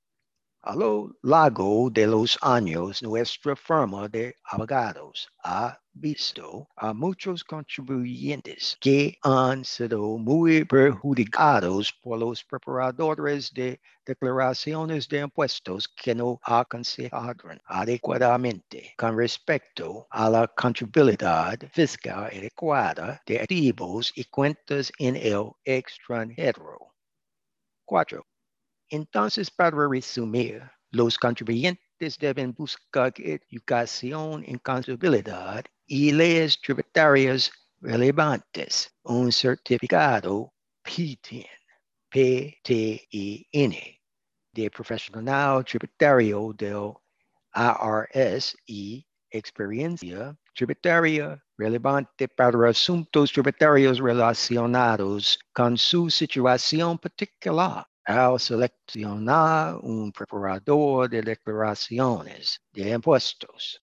A 0.69 0.75
lo 0.75 1.17
largo 1.23 1.91
de 1.91 2.09
los 2.09 2.37
años, 2.43 3.01
nuestra 3.01 3.55
firma 3.55 4.09
de 4.09 4.35
abogados 4.43 5.29
ha 5.45 5.79
visto 5.93 6.67
a 6.75 6.93
muchos 6.93 7.45
contribuyentes 7.45 8.77
que 8.81 9.17
han 9.23 9.65
sido 9.65 10.19
muy 10.19 10.65
perjudicados 10.65 11.93
por 12.03 12.19
los 12.19 12.43
preparadores 12.43 13.55
de 13.55 13.81
declaraciones 14.05 15.07
de 15.07 15.21
impuestos 15.21 15.87
que 15.87 16.17
no 16.17 16.41
aconsejaron 16.43 17.61
adecuadamente 17.67 18.93
con 18.99 19.17
respecto 19.17 20.09
a 20.11 20.29
la 20.29 20.49
contribuibilidad 20.49 21.61
fiscal 21.73 22.25
adecuada 22.25 23.23
de 23.25 23.39
activos 23.39 24.13
y 24.17 24.25
cuentas 24.25 24.91
en 24.99 25.15
el 25.15 25.53
extranjero. 25.65 26.93
4. 27.85 28.27
Entonces, 28.89 29.51
para 29.51 29.89
resumir, 29.89 30.63
los 30.91 31.19
contribuyentes 31.19 32.19
deben 32.19 32.53
buscar 32.53 33.13
educación 33.17 34.45
en 34.47 34.59
contabilidad 34.59 35.65
y 35.87 36.13
leyes 36.13 36.61
tributarias 36.61 37.51
relevantes, 37.81 38.95
un 39.03 39.33
certificado 39.33 40.53
PTIN, 40.83 41.47
P-T-I-N, 42.09 44.01
de 44.53 44.71
profesional 44.71 45.65
tributario 45.65 46.55
del 46.57 46.93
ARS 47.53 48.57
y 48.67 49.05
experiencia 49.31 50.37
tributaria 50.55 51.43
relevante 51.59 52.29
para 52.29 52.71
asuntos 52.71 53.33
tributarios 53.33 53.99
relacionados 53.99 55.39
con 55.53 55.77
su 55.77 56.09
situación 56.09 56.97
particular 56.99 57.87
al 58.07 58.39
seleccionar 58.39 59.79
un 59.83 60.13
preparador 60.13 61.11
de 61.11 61.23
declaraciones 61.23 62.61
de 62.73 62.91
impuestos. 62.91 63.83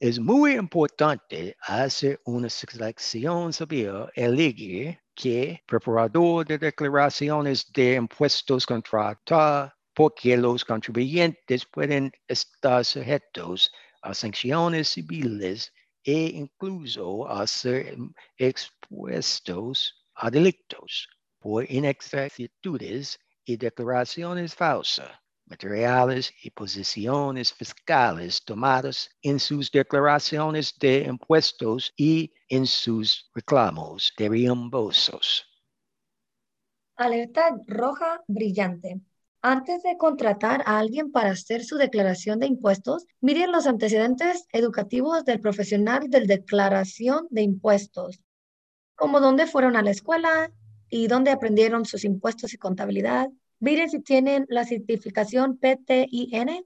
Es 0.00 0.18
muy 0.18 0.54
importante 0.56 1.56
hacer 1.60 2.20
una 2.24 2.50
selección 2.50 3.52
sabia 3.52 4.10
elegir 4.14 4.98
qué 5.14 5.62
preparador 5.66 6.46
de 6.46 6.58
declaraciones 6.58 7.72
de 7.72 7.94
impuestos 7.94 8.66
contratar 8.66 9.72
porque 9.94 10.36
los 10.36 10.64
contribuyentes 10.64 11.64
pueden 11.66 12.10
estar 12.26 12.84
sujetos 12.84 13.70
a 14.02 14.14
sanciones 14.14 14.88
civiles 14.88 15.72
e 16.04 16.30
incluso 16.34 17.28
a 17.28 17.46
ser 17.46 17.96
expuestos 18.36 19.94
a 20.14 20.28
delitos 20.28 21.08
por 21.38 21.70
inexactitudes 21.70 23.18
y 23.48 23.56
declaraciones 23.56 24.54
falsas, 24.54 25.10
materiales 25.46 26.30
y 26.42 26.50
posiciones 26.50 27.50
fiscales 27.54 28.44
tomadas 28.44 29.08
en 29.22 29.40
sus 29.40 29.70
declaraciones 29.70 30.78
de 30.78 31.04
impuestos 31.04 31.90
y 31.96 32.30
en 32.50 32.66
sus 32.66 33.30
reclamos 33.34 34.12
de 34.18 34.28
reembolsos. 34.28 35.46
Alerta 36.96 37.56
roja 37.66 38.22
brillante. 38.26 39.00
Antes 39.40 39.82
de 39.82 39.96
contratar 39.96 40.62
a 40.66 40.78
alguien 40.78 41.10
para 41.10 41.30
hacer 41.30 41.64
su 41.64 41.78
declaración 41.78 42.40
de 42.40 42.48
impuestos, 42.48 43.06
miren 43.22 43.50
los 43.50 43.66
antecedentes 43.66 44.46
educativos 44.52 45.24
del 45.24 45.40
profesional 45.40 46.10
de 46.10 46.20
declaración 46.26 47.26
de 47.30 47.42
impuestos, 47.42 48.20
como 48.94 49.20
dónde 49.20 49.46
fueron 49.46 49.74
a 49.76 49.82
la 49.82 49.92
escuela, 49.92 50.52
y 50.90 51.06
dónde 51.06 51.30
aprendieron 51.30 51.84
sus 51.84 52.04
impuestos 52.04 52.54
y 52.54 52.58
contabilidad. 52.58 53.28
Miren 53.60 53.90
si 53.90 54.00
tienen 54.00 54.46
la 54.48 54.64
certificación 54.64 55.58
PTIN, 55.58 56.64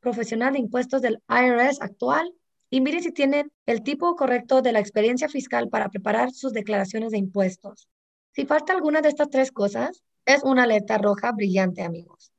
profesional 0.00 0.54
de 0.54 0.60
impuestos 0.60 1.02
del 1.02 1.22
IRS 1.28 1.80
actual, 1.80 2.32
y 2.70 2.80
miren 2.80 3.02
si 3.02 3.12
tienen 3.12 3.52
el 3.66 3.82
tipo 3.82 4.14
correcto 4.14 4.62
de 4.62 4.72
la 4.72 4.80
experiencia 4.80 5.28
fiscal 5.28 5.68
para 5.68 5.88
preparar 5.88 6.32
sus 6.32 6.52
declaraciones 6.52 7.10
de 7.10 7.18
impuestos. 7.18 7.88
Si 8.32 8.46
falta 8.46 8.72
alguna 8.72 9.00
de 9.00 9.08
estas 9.08 9.28
tres 9.28 9.50
cosas, 9.50 10.04
es 10.24 10.42
una 10.44 10.62
alerta 10.62 10.98
roja 10.98 11.32
brillante, 11.32 11.82
amigos. 11.82 12.32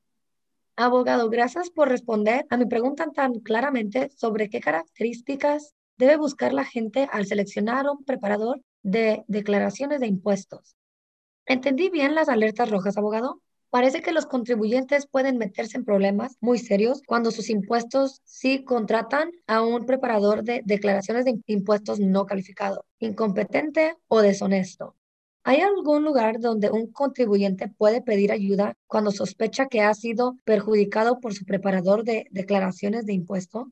Abogado, 0.77 1.29
gracias 1.29 1.69
por 1.69 1.89
responder 1.89 2.45
a 2.49 2.57
mi 2.57 2.65
pregunta 2.65 3.07
tan 3.13 3.39
claramente 3.41 4.09
sobre 4.15 4.49
qué 4.49 4.61
características 4.61 5.75
debe 5.97 6.15
buscar 6.15 6.53
la 6.53 6.63
gente 6.63 7.07
al 7.11 7.25
seleccionar 7.25 7.85
un 7.87 8.03
preparador 8.03 8.61
de 8.81 9.23
declaraciones 9.27 9.99
de 9.99 10.07
impuestos. 10.07 10.75
¿Entendí 11.51 11.89
bien 11.89 12.15
las 12.15 12.29
alertas 12.29 12.69
rojas, 12.69 12.95
abogado? 12.95 13.41
Parece 13.69 14.01
que 14.01 14.13
los 14.13 14.25
contribuyentes 14.25 15.05
pueden 15.05 15.37
meterse 15.37 15.75
en 15.75 15.83
problemas 15.83 16.37
muy 16.39 16.57
serios 16.57 17.01
cuando 17.05 17.29
sus 17.29 17.49
impuestos 17.49 18.21
sí 18.23 18.63
contratan 18.63 19.31
a 19.47 19.61
un 19.61 19.85
preparador 19.85 20.45
de 20.45 20.61
declaraciones 20.63 21.25
de 21.25 21.37
impuestos 21.47 21.99
no 21.99 22.25
calificado, 22.25 22.85
incompetente 22.99 23.97
o 24.07 24.21
deshonesto. 24.21 24.95
¿Hay 25.43 25.59
algún 25.59 26.05
lugar 26.05 26.39
donde 26.39 26.69
un 26.69 26.89
contribuyente 26.89 27.67
puede 27.67 28.01
pedir 28.01 28.31
ayuda 28.31 28.77
cuando 28.87 29.11
sospecha 29.11 29.65
que 29.65 29.81
ha 29.81 29.93
sido 29.93 30.37
perjudicado 30.45 31.19
por 31.19 31.33
su 31.33 31.43
preparador 31.43 32.05
de 32.05 32.27
declaraciones 32.31 33.05
de 33.05 33.11
impuesto? 33.11 33.67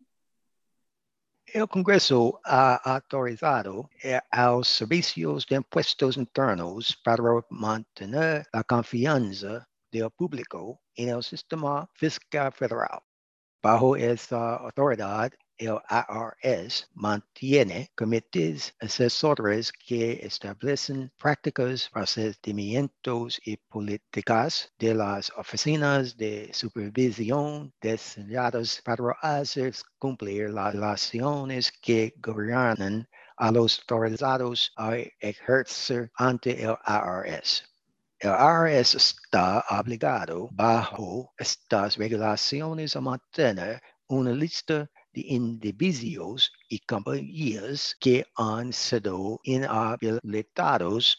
El 1.51 1.67
Congreso 1.67 2.39
ha 2.43 2.75
autorizado 2.75 3.89
eh, 4.03 4.19
a 4.29 4.51
los 4.51 4.67
servicios 4.67 5.47
de 5.47 5.55
impuestos 5.55 6.15
internos 6.15 6.95
para 7.03 7.23
mantener 7.49 8.45
la 8.53 8.63
confianza 8.63 9.67
del 9.91 10.11
público 10.11 10.79
en 10.95 11.09
el 11.09 11.23
sistema 11.23 11.89
fiscal 11.95 12.51
federal. 12.51 13.01
Bajo 13.63 13.95
esta 13.95 14.57
autoridad, 14.57 15.31
el 15.59 15.77
IRS 15.89 16.89
mantiene 16.93 17.91
comités 17.93 18.73
asesores 18.79 19.73
que 19.73 20.13
establecen 20.23 21.11
prácticas, 21.17 21.89
procedimientos 21.89 23.41
y 23.43 23.57
políticas 23.57 24.71
de 24.79 24.95
las 24.95 25.29
oficinas 25.35 26.15
de 26.15 26.49
supervisión 26.53 27.73
diseñadas 27.81 28.81
para 28.85 29.11
hacer 29.21 29.75
cumplir 29.97 30.49
las 30.49 30.73
relaciones 30.73 31.73
que 31.73 32.13
gobiernan 32.21 33.07
a 33.35 33.51
los 33.51 33.79
autorizados 33.79 34.71
a 34.77 34.95
ejercer 35.19 36.09
ante 36.15 36.63
el 36.63 36.77
IRS. 36.87 37.65
El 38.19 38.31
IRS 38.31 38.95
está 38.95 39.65
obligado 39.69 40.47
bajo 40.51 41.33
estas 41.37 41.97
regulaciones 41.97 42.95
a 42.95 43.01
mantener 43.01 43.81
una 44.07 44.31
lista 44.31 44.89
de 45.19 45.33
individuos 45.33 46.51
y 46.69 46.79
compañías 46.79 47.95
que 47.99 48.25
han 48.35 48.71
sido 48.71 49.39
inhabilitados 49.43 51.17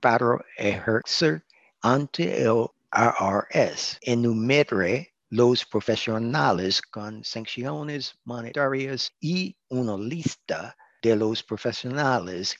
para 0.00 0.38
ejercer 0.56 1.44
ante 1.82 2.44
el 2.44 2.66
IRS. 2.92 3.98
Enumere 4.02 5.14
los 5.30 5.64
profesionales 5.64 6.80
con 6.82 7.24
sanciones 7.24 8.14
monetarias 8.24 9.10
y 9.20 9.56
una 9.68 9.96
lista 9.96 10.76
de 11.02 11.16
los 11.16 11.42
profesionales 11.42 12.56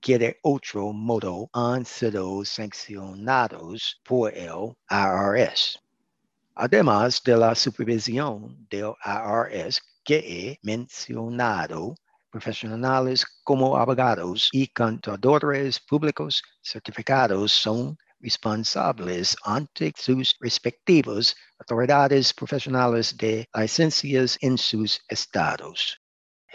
que 0.00 0.18
de 0.18 0.38
otro 0.42 0.92
modo 0.92 1.48
han 1.52 1.84
sido 1.86 2.44
sancionados 2.44 4.00
por 4.04 4.34
el 4.34 4.74
IRS. 4.90 5.78
Además 6.56 7.22
de 7.24 7.36
la 7.36 7.54
supervisión 7.54 8.66
del 8.70 8.92
IRS 9.04 9.82
que 10.04 10.16
he 10.18 10.58
mencionado, 10.62 11.94
profesionales 12.30 13.24
como 13.42 13.76
abogados 13.76 14.48
y 14.52 14.66
contadores 14.68 15.80
públicos 15.80 16.42
certificados 16.62 17.52
son 17.52 17.96
responsables 18.20 19.36
ante 19.44 19.92
sus 19.96 20.34
respectivas 20.40 21.36
autoridades 21.58 22.32
profesionales 22.32 23.16
de 23.16 23.48
licencias 23.54 24.36
en 24.40 24.58
sus 24.58 25.00
estados. 25.08 26.03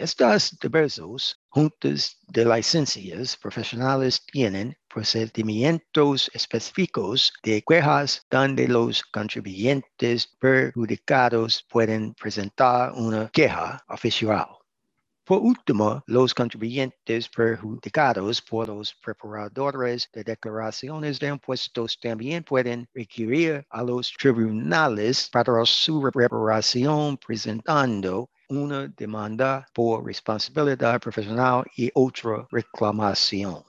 Estas 0.00 0.56
diversas 0.58 1.36
juntas 1.50 2.16
de 2.28 2.46
licencias 2.46 3.36
profesionales 3.36 4.24
tienen 4.32 4.74
procedimientos 4.88 6.30
específicos 6.32 7.30
de 7.42 7.60
quejas 7.60 8.22
donde 8.30 8.66
los 8.66 9.02
contribuyentes 9.02 10.26
perjudicados 10.40 11.66
pueden 11.68 12.14
presentar 12.14 12.92
una 12.92 13.28
queja 13.28 13.84
oficial. 13.88 14.46
Por 15.26 15.40
último, 15.40 16.02
los 16.06 16.32
contribuyentes 16.32 17.28
perjudicados 17.28 18.40
por 18.40 18.68
los 18.68 18.94
preparadores 19.04 20.08
de 20.14 20.24
declaraciones 20.24 21.18
de 21.20 21.28
impuestos 21.28 21.98
también 22.00 22.42
pueden 22.42 22.88
requerir 22.94 23.66
a 23.68 23.82
los 23.82 24.10
tribunales 24.18 25.28
para 25.30 25.62
su 25.66 26.00
preparación 26.10 27.18
presentando 27.18 28.30
una 28.50 28.88
demanda 28.88 29.66
por 29.72 30.04
responsabilidad 30.04 31.00
profesional 31.00 31.64
y 31.76 31.90
otra 31.94 32.46
reclamación. 32.50 33.64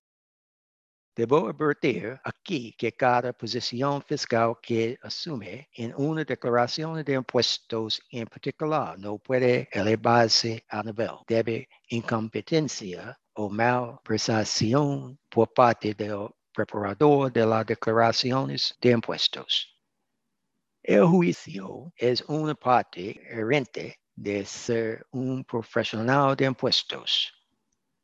Debo 1.15 1.49
advertir 1.49 2.19
aquí 2.23 2.73
que 2.77 2.91
cada 2.93 3.31
posición 3.31 4.01
fiscal 4.01 4.55
que 4.61 4.97
asume 5.03 5.69
en 5.73 5.93
una 5.95 6.23
declaración 6.23 7.03
de 7.03 7.13
impuestos 7.13 8.01
en 8.09 8.25
particular 8.25 8.97
no 8.97 9.19
puede 9.19 9.69
elevarse 9.71 10.65
a 10.69 10.81
nivel 10.81 11.17
de 11.27 11.67
incompetencia 11.89 13.19
o 13.33 13.49
malversación 13.49 15.19
por 15.29 15.53
parte 15.53 15.93
del 15.93 16.29
preparador 16.53 17.31
de 17.31 17.45
las 17.45 17.65
declaraciones 17.65 18.75
de 18.81 18.91
impuestos. 18.91 19.67
El 20.81 21.05
juicio 21.05 21.93
es 21.95 22.21
una 22.21 22.55
parte 22.55 23.21
herente 23.29 24.00
de 24.21 24.45
ser 24.45 25.05
un 25.11 25.43
profesional 25.43 26.35
de 26.35 26.45
impuestos. 26.45 27.33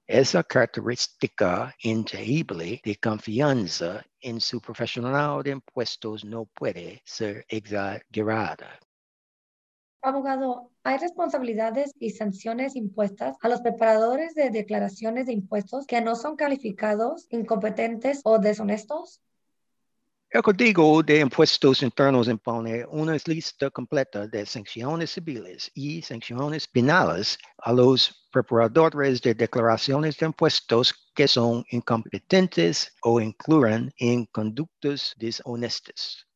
Esa 0.07 0.41
característica 0.41 1.75
intangible 1.83 2.81
de 2.83 2.95
confianza 2.95 4.03
en 4.19 4.41
su 4.41 4.59
profesional 4.59 5.43
de 5.43 5.51
impuestos 5.51 6.25
no 6.25 6.45
puede 6.45 7.01
ser 7.05 7.45
exagerada. 7.47 8.79
Abogado, 10.01 10.71
¿hay 10.83 10.97
responsabilidades 10.97 11.93
y 11.99 12.11
sanciones 12.11 12.75
impuestas 12.75 13.35
a 13.41 13.49
los 13.49 13.61
preparadores 13.61 14.33
de 14.33 14.49
declaraciones 14.49 15.25
de 15.25 15.33
impuestos 15.33 15.85
que 15.85 16.01
no 16.01 16.15
son 16.15 16.35
calificados, 16.35 17.27
incompetentes 17.29 18.21
o 18.23 18.39
deshonestos? 18.39 19.21
El 20.29 20.41
Código 20.41 21.01
de 21.03 21.21
Impuestos 21.21 21.81
Internos 21.81 22.27
impone 22.27 22.85
una 22.87 23.15
lista 23.27 23.69
completa 23.69 24.27
de 24.27 24.45
sanciones 24.45 25.11
civiles 25.11 25.71
y 25.73 26.01
sanciones 26.01 26.67
penales 26.67 27.37
a 27.59 27.71
los 27.71 28.27
preparadores 28.29 29.21
de 29.21 29.33
declaraciones 29.33 30.17
de 30.17 30.25
impuestos 30.25 30.93
que 31.15 31.29
son 31.29 31.63
incompetentes 31.71 32.93
o 33.03 33.21
incluyen 33.21 33.93
en 33.99 34.25
conductas 34.25 35.15
deshonestas. 35.17 36.26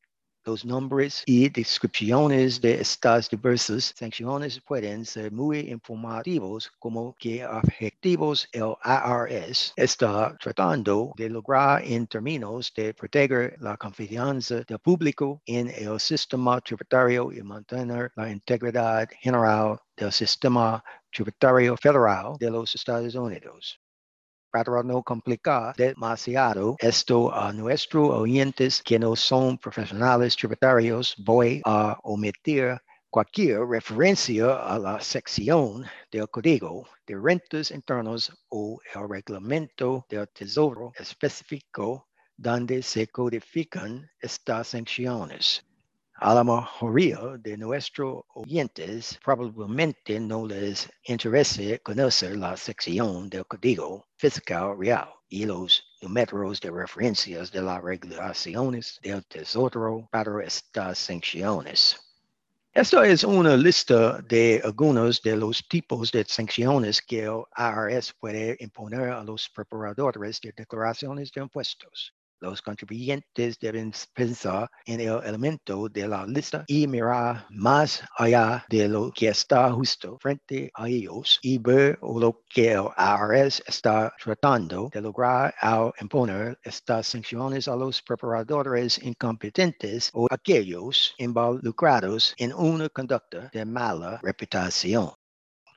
Los 0.43 0.65
nombres 0.65 1.21
y 1.27 1.49
descripciones 1.49 2.59
de 2.59 2.81
estas 2.81 3.29
diversas 3.29 3.93
sanciones 3.95 4.59
pueden 4.59 5.05
ser 5.05 5.31
muy 5.31 5.59
informativos 5.69 6.71
como 6.79 7.15
que 7.19 7.45
objetivos 7.45 8.49
el 8.51 8.73
IRS 8.83 9.73
está 9.75 10.35
tratando 10.39 11.13
de 11.15 11.29
lograr 11.29 11.83
en 11.83 12.07
términos 12.07 12.73
de 12.75 12.91
proteger 12.93 13.55
la 13.59 13.77
confianza 13.77 14.61
del 14.61 14.79
público 14.79 15.43
en 15.45 15.67
el 15.67 15.99
sistema 15.99 16.59
tributario 16.59 17.31
y 17.31 17.43
mantener 17.43 18.11
la 18.15 18.31
integridad 18.31 19.07
general 19.19 19.79
del 19.95 20.11
sistema 20.11 20.83
tributario 21.11 21.77
federal 21.77 22.35
de 22.39 22.49
los 22.49 22.73
Estados 22.73 23.13
Unidos 23.13 23.80
para 24.51 24.83
no 24.83 25.01
complicar 25.01 25.75
demasiado 25.75 26.75
esto 26.79 27.33
a 27.33 27.53
nuestros 27.53 28.09
oyentes 28.09 28.81
que 28.83 28.99
no 28.99 29.15
son 29.15 29.57
profesionales 29.57 30.35
tributarios, 30.35 31.15
voy 31.17 31.61
a 31.65 31.97
omitir 32.03 32.77
cualquier 33.09 33.65
referencia 33.67 34.55
a 34.55 34.77
la 34.79 34.99
sección 35.01 35.85
del 36.11 36.29
Código 36.29 36.87
de 37.05 37.15
Rentas 37.17 37.71
Internos 37.71 38.31
o 38.49 38.79
el 38.93 39.09
reglamento 39.09 40.05
del 40.09 40.27
Tesoro 40.29 40.91
específico 40.97 42.07
donde 42.37 42.81
se 42.81 43.07
codifican 43.07 44.09
estas 44.19 44.69
sanciones. 44.69 45.63
A 46.23 46.35
la 46.35 46.43
mayoría 46.43 47.17
de 47.39 47.57
nuestros 47.57 48.25
oyentes 48.35 49.17
probablemente 49.25 50.19
no 50.19 50.45
les 50.45 50.87
interese 51.05 51.79
conocer 51.79 52.37
la 52.37 52.55
sección 52.55 53.27
del 53.27 53.43
Código 53.47 54.05
Fiscal 54.17 54.77
Real 54.77 55.09
y 55.29 55.45
los 55.47 55.83
números 55.99 56.61
de 56.61 56.69
referencias 56.69 57.51
de 57.51 57.63
las 57.63 57.81
regulaciones 57.81 58.99
del 59.01 59.25
Tesoro 59.25 60.07
para 60.11 60.45
estas 60.45 60.99
sanciones. 60.99 61.97
Esta 62.71 63.07
es 63.07 63.23
una 63.23 63.57
lista 63.57 64.21
de 64.21 64.61
algunos 64.63 65.23
de 65.23 65.35
los 65.35 65.67
tipos 65.67 66.11
de 66.11 66.23
sanciones 66.25 67.01
que 67.01 67.23
el 67.23 67.41
IRS 67.57 68.13
puede 68.19 68.57
imponer 68.59 69.09
a 69.09 69.23
los 69.23 69.49
preparadores 69.49 70.39
de 70.39 70.53
declaraciones 70.55 71.31
de 71.31 71.41
impuestos. 71.41 72.13
Los 72.41 72.61
contribuyentes 72.61 73.59
deben 73.59 73.93
pensar 74.13 74.67
en 74.85 74.99
el 74.99 75.21
elemento 75.23 75.87
de 75.89 76.07
la 76.07 76.25
lista 76.25 76.65
y 76.67 76.87
mirar 76.87 77.45
más 77.51 78.03
allá 78.17 78.65
de 78.67 78.89
lo 78.89 79.11
que 79.11 79.27
está 79.27 79.71
justo 79.71 80.17
frente 80.19 80.71
a 80.73 80.87
ellos 80.89 81.39
y 81.43 81.59
ver 81.59 81.99
lo 82.01 82.43
que 82.49 82.71
el 82.73 82.87
IRS 82.97 83.63
está 83.67 84.11
tratando 84.21 84.89
de 84.91 85.01
lograr 85.01 85.53
al 85.61 85.91
imponer 86.01 86.57
estas 86.63 87.07
sanciones 87.07 87.67
a 87.67 87.75
los 87.75 88.01
preparadores 88.01 88.97
incompetentes 89.03 90.09
o 90.13 90.27
aquellos 90.31 91.13
involucrados 91.19 92.33
en 92.37 92.53
una 92.53 92.89
conducta 92.89 93.49
de 93.53 93.65
mala 93.65 94.19
reputación. 94.23 95.20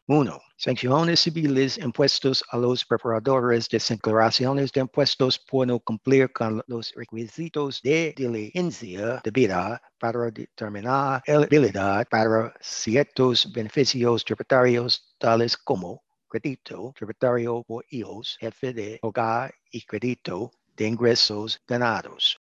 1. 0.06 0.38
Sanciones 0.58 1.20
civiles 1.20 1.78
impuestos 1.78 2.44
a 2.50 2.58
los 2.58 2.84
preparadores 2.84 3.70
de 3.70 3.82
declaraciones 3.88 4.70
de 4.70 4.82
impuestos 4.82 5.38
por 5.38 5.66
no 5.66 5.80
cumplir 5.80 6.30
con 6.30 6.62
los 6.66 6.92
requisitos 6.94 7.80
de 7.80 8.12
diligencia 8.14 9.22
debida 9.24 9.80
para 9.98 10.30
determinar 10.30 11.22
elegibilidad 11.24 12.06
para 12.10 12.52
ciertos 12.60 13.50
beneficios 13.50 14.22
tributarios 14.26 15.14
tales 15.18 15.56
como 15.56 16.02
crédito 16.28 16.92
tributario 16.94 17.62
por 17.66 17.86
hijos, 17.88 18.36
jefe 18.38 18.74
de 18.74 18.98
hogar 19.00 19.54
y 19.70 19.80
crédito 19.86 20.50
de 20.76 20.86
ingresos 20.86 21.62
ganados. 21.66 22.43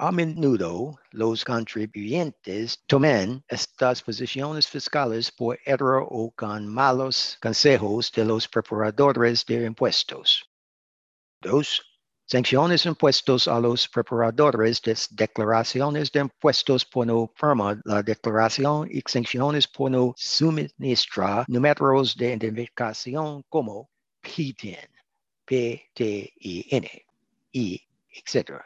A 0.00 0.12
menudo 0.12 0.96
los 1.10 1.44
contribuyentes 1.44 2.78
toman 2.86 3.42
estas 3.48 4.00
posiciones 4.00 4.68
fiscales 4.68 5.28
por 5.32 5.58
error 5.64 6.06
o 6.08 6.30
con 6.36 6.68
malos 6.68 7.36
consejos 7.42 8.12
de 8.12 8.24
los 8.24 8.46
preparadores 8.46 9.44
de 9.44 9.66
impuestos. 9.66 10.48
2. 11.40 11.82
Sanciones 12.26 12.86
impuestos 12.86 13.48
a 13.48 13.58
los 13.58 13.88
preparadores 13.88 14.80
de 14.82 14.96
declaraciones 15.10 16.12
de 16.12 16.20
impuestos 16.20 16.84
por 16.84 17.08
no 17.08 17.32
firmar 17.34 17.80
la 17.84 18.00
declaración 18.00 18.88
y 18.88 19.02
sanciones 19.04 19.66
por 19.66 19.90
no 19.90 20.14
suministrar 20.16 21.44
números 21.48 22.16
de 22.16 22.36
identificación 22.36 23.42
como 23.48 23.90
PTIN, 24.22 24.76
PTIN, 25.44 26.86
y 27.50 27.82
etc. 28.12 28.62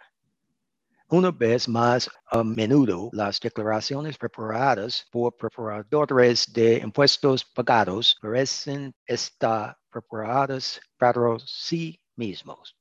Una 1.13 1.31
vez 1.31 1.69
más, 1.69 2.11
a 2.31 2.43
menudo 2.43 3.11
las 3.13 3.39
declaraciones 3.39 4.17
preparadas 4.17 5.07
por 5.11 5.37
preparadores 5.37 6.51
de 6.51 6.79
impuestos 6.79 7.45
pagados 7.45 8.17
parecen 8.19 8.95
estar 9.05 9.77
preparadas 9.91 10.81
para 10.97 11.37
sí 11.45 12.01
mismos. 12.17 12.75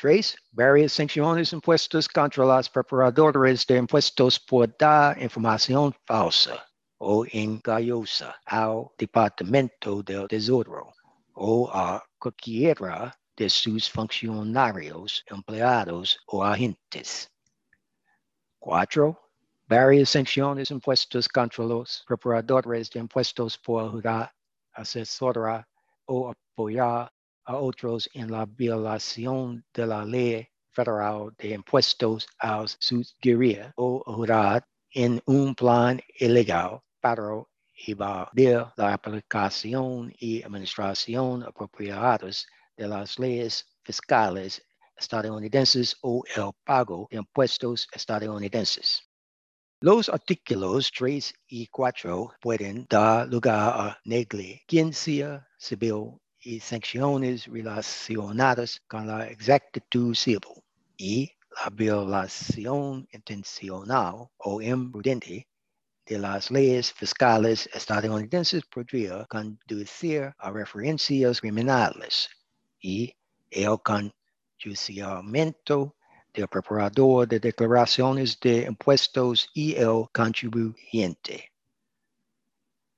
3. 0.00 0.36
Varias 0.50 0.94
sanciones 0.94 1.52
impuestas 1.52 2.08
contra 2.08 2.44
los 2.44 2.68
preparadores 2.68 3.64
de 3.64 3.76
impuestos 3.76 4.40
por 4.40 4.76
dar 4.76 5.22
información 5.22 5.94
falsa 6.04 6.66
o 6.98 7.24
engañosa 7.30 8.34
al 8.44 8.88
Departamento 8.98 10.02
del 10.02 10.26
Tesoro 10.26 10.92
o 11.34 11.70
a 11.72 12.02
cualquiera 12.18 13.16
de 13.36 13.48
sus 13.48 13.90
funcionarios, 13.90 15.24
empleados 15.28 16.18
o 16.26 16.44
agentes. 16.44 17.30
4. 18.58 19.18
Varias 19.68 20.10
sanciones 20.10 20.70
impuestas 20.70 21.28
contra 21.28 21.64
los 21.64 22.04
preparadores 22.06 22.90
de 22.90 23.00
impuestos 23.00 23.58
por 23.58 23.84
ayudar, 23.84 24.32
asesorar 24.72 25.66
o 26.06 26.30
apoyar 26.30 27.10
a 27.44 27.56
otros 27.56 28.08
en 28.14 28.30
la 28.30 28.46
violación 28.46 29.64
de 29.72 29.86
la 29.86 30.04
ley 30.04 30.48
federal 30.70 31.34
de 31.38 31.54
impuestos 31.54 32.26
a 32.38 32.64
sugerir 32.66 33.72
o 33.76 34.02
ayudar 34.06 34.64
en 34.90 35.20
un 35.26 35.54
plan 35.54 36.00
ilegal 36.18 36.80
para 37.00 37.44
evadir 37.86 38.66
la 38.76 38.94
aplicación 38.94 40.12
y 40.18 40.42
administración 40.42 41.42
apropiadas 41.42 42.46
de 42.76 42.88
las 42.88 43.18
leyes 43.18 43.66
fiscales 43.82 44.62
estadounidenses 44.96 45.96
o 46.02 46.22
el 46.36 46.52
pago 46.64 47.08
de 47.10 47.18
impuestos 47.18 47.88
estadounidenses. 47.92 49.02
Los 49.80 50.08
artículos 50.08 50.92
3 50.96 51.34
y 51.48 51.66
4 51.66 52.34
pueden 52.40 52.86
dar 52.88 53.26
lugar 53.26 53.72
a 53.74 54.00
negligencia 54.04 55.48
civil 55.58 56.20
y 56.38 56.60
sanciones 56.60 57.46
relacionadas 57.46 58.80
con 58.86 59.08
la 59.08 59.26
exactitud 59.28 60.14
civil 60.14 60.62
y 60.96 61.32
la 61.60 61.70
violación 61.70 63.08
intencional 63.12 64.28
o 64.38 64.62
imprudente 64.62 65.48
de 66.06 66.18
las 66.18 66.50
leyes 66.50 66.92
fiscales 66.92 67.68
estadounidenses 67.74 68.64
podría 68.66 69.24
conducir 69.26 70.32
a 70.38 70.50
referencias 70.50 71.40
criminales 71.40 72.28
y 72.82 73.16
el 73.50 73.78
conjuiciamiento 73.80 75.96
del 76.34 76.48
preparador 76.48 77.28
de 77.28 77.38
declaraciones 77.38 78.40
de 78.40 78.64
impuestos 78.64 79.48
y 79.54 79.76
el 79.76 80.08
contribuyente. 80.12 81.52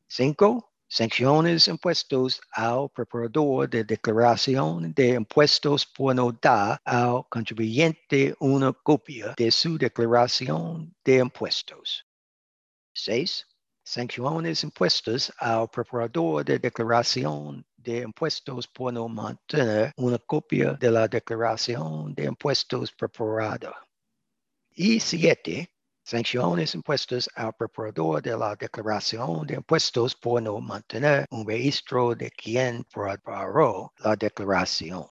5. 0.08 0.70
Sanciones 0.86 1.66
impuestos 1.66 2.40
al 2.52 2.88
preparador 2.90 3.68
de 3.68 3.82
declaración 3.82 4.92
de 4.94 5.14
impuestos 5.14 5.84
por 5.84 6.14
no 6.14 6.30
dar 6.30 6.80
al 6.84 7.26
contribuyente 7.28 8.36
una 8.38 8.72
copia 8.72 9.34
de 9.36 9.50
su 9.50 9.76
declaración 9.76 10.94
de 11.04 11.16
impuestos. 11.16 12.06
6. 12.92 13.44
Sanciones 13.82 14.62
impuestas 14.62 15.32
al 15.38 15.68
preparador 15.68 16.44
de 16.44 16.60
declaración 16.60 17.66
de 17.84 17.98
impuestos 17.98 18.66
por 18.66 18.92
no 18.92 19.08
mantener 19.08 19.92
una 19.96 20.18
copia 20.18 20.72
de 20.72 20.90
la 20.90 21.06
declaración 21.06 22.14
de 22.14 22.24
impuestos 22.24 22.90
preparada. 22.92 23.72
Y 24.70 24.98
siete, 24.98 25.70
sanciones 26.02 26.74
impuestas 26.74 27.28
al 27.34 27.52
preparador 27.52 28.22
de 28.22 28.36
la 28.36 28.56
declaración 28.56 29.46
de 29.46 29.54
impuestos 29.54 30.14
por 30.16 30.42
no 30.42 30.60
mantener 30.60 31.26
un 31.30 31.46
registro 31.46 32.14
de 32.14 32.30
quien 32.30 32.84
preparó 32.84 33.92
la 33.98 34.16
declaración. 34.16 35.06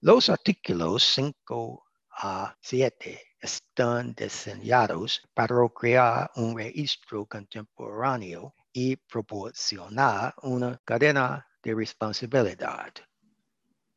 Los 0.00 0.28
artículos 0.28 1.02
5 1.14 1.84
a 2.10 2.56
7 2.60 3.20
están 3.40 4.14
diseñados 4.14 5.22
para 5.34 5.56
crear 5.68 6.30
un 6.36 6.56
registro 6.56 7.26
contemporáneo 7.26 8.54
y 8.72 8.96
proporcionar 8.96 10.34
una 10.42 10.78
cadena 10.84 11.46
de 11.64 11.74
responsabilidad. 11.74 12.92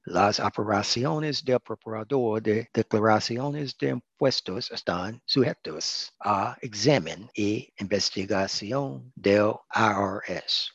Las 0.05 0.39
operaciones 0.39 1.43
del 1.43 1.59
preparador 1.59 2.41
de 2.41 2.69
declaraciones 2.73 3.77
de 3.77 3.89
impuestos 3.89 4.71
están 4.71 5.21
sujetos 5.25 6.13
a 6.21 6.57
examen 6.61 7.29
y 7.35 7.73
investigación 7.77 9.11
del 9.15 9.51
IRS. 9.75 10.71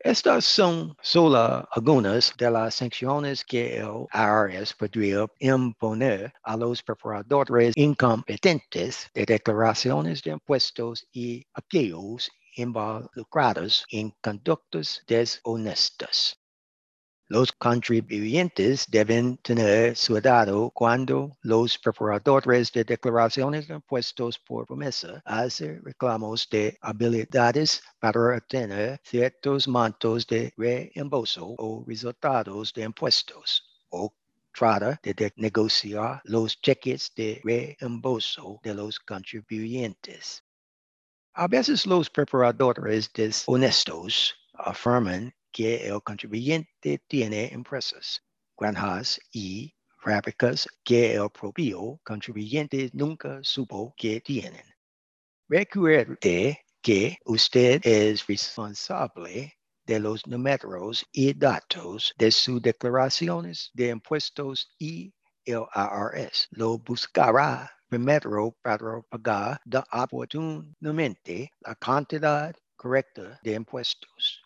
Estas 0.00 0.44
son 0.44 0.94
solo 1.00 1.66
algunas 1.72 2.32
de 2.36 2.50
las 2.50 2.74
sanciones 2.74 3.42
que 3.42 3.78
el 3.78 4.06
IRS 4.12 4.74
podría 4.74 5.26
imponer 5.40 6.32
a 6.42 6.56
los 6.58 6.82
preparadores 6.82 7.72
incompetentes 7.74 9.10
de 9.14 9.24
declaraciones 9.24 10.22
de 10.22 10.32
impuestos 10.32 11.06
y 11.10 11.44
aquellos 11.54 12.30
involucrados 12.58 13.84
en 13.90 14.10
conductas 14.20 15.02
deshonestas. 15.06 16.36
Los 17.30 17.52
contribuyentes 17.52 18.86
deben 18.88 19.36
tener 19.36 19.94
cuidado 19.94 20.70
cuando 20.70 21.36
los 21.42 21.76
preparadores 21.76 22.72
de 22.72 22.84
declaraciones 22.84 23.68
de 23.68 23.74
impuestos 23.74 24.38
por 24.38 24.64
promesa 24.66 25.20
hacen 25.26 25.84
reclamos 25.84 26.48
de 26.48 26.78
habilidades 26.80 27.82
para 28.00 28.38
obtener 28.38 28.98
ciertos 29.04 29.68
montos 29.68 30.26
de 30.26 30.54
reembolso 30.56 31.54
o 31.58 31.84
resultados 31.86 32.72
de 32.72 32.84
impuestos 32.84 33.62
o 33.90 34.10
trata 34.50 34.98
de 35.02 35.30
negociar 35.36 36.22
los 36.24 36.58
cheques 36.62 37.12
de 37.14 37.42
reembolso 37.44 38.58
de 38.62 38.72
los 38.72 38.98
contribuyentes. 38.98 40.42
A 41.40 41.46
veces 41.46 41.86
los 41.86 42.10
preparadores 42.10 43.12
deshonestos 43.12 44.34
afirman 44.54 45.32
que 45.52 45.86
el 45.86 46.02
contribuyente 46.02 46.98
tiene 47.06 47.52
empresas, 47.52 48.20
granjas 48.56 49.20
y 49.30 49.72
fábricas 50.02 50.66
que 50.82 51.14
el 51.14 51.30
propio 51.30 52.00
contribuyente 52.02 52.90
nunca 52.92 53.38
supo 53.42 53.94
que 53.96 54.20
tienen. 54.20 54.64
Recuerde 55.48 56.58
que 56.82 57.16
usted 57.24 57.86
es 57.86 58.26
responsable 58.26 59.56
de 59.86 60.00
los 60.00 60.26
números 60.26 61.06
y 61.12 61.34
datos 61.34 62.14
de 62.18 62.32
sus 62.32 62.60
declaraciones 62.60 63.70
de 63.74 63.90
impuestos 63.90 64.74
y 64.76 65.14
el 65.44 65.62
IRS. 65.72 66.48
Lo 66.50 66.78
buscará 66.78 67.77
primero 67.88 68.54
para 68.62 69.02
pagar 69.08 69.60
de 69.64 69.82
oportunamente 69.92 71.50
la 71.60 71.74
cantidad 71.74 72.54
correcta 72.76 73.40
de 73.42 73.54
impuestos. 73.54 74.42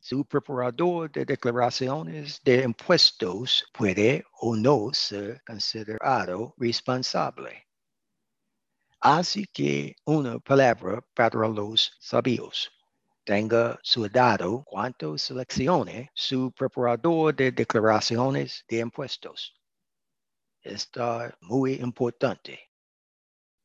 Su 0.00 0.24
preparador 0.24 1.10
de 1.12 1.24
declaraciones 1.24 2.40
de 2.42 2.62
impuestos 2.64 3.64
puede 3.72 4.24
o 4.40 4.56
no 4.56 4.90
ser 4.92 5.42
considerado 5.44 6.54
responsable. 6.58 7.66
Así 9.00 9.46
que 9.46 9.94
una 10.04 10.38
palabra 10.38 11.00
para 11.14 11.48
los 11.48 11.92
sabios. 12.00 12.70
Tenga 13.24 13.78
su 13.82 14.08
dado 14.08 14.64
cuando 14.64 15.16
seleccione 15.16 16.10
su 16.14 16.50
preparador 16.52 17.34
de 17.36 17.52
declaraciones 17.52 18.64
de 18.68 18.80
impuestos. 18.80 19.59
Está 20.62 21.36
muy 21.40 21.74
importante. 21.74 22.60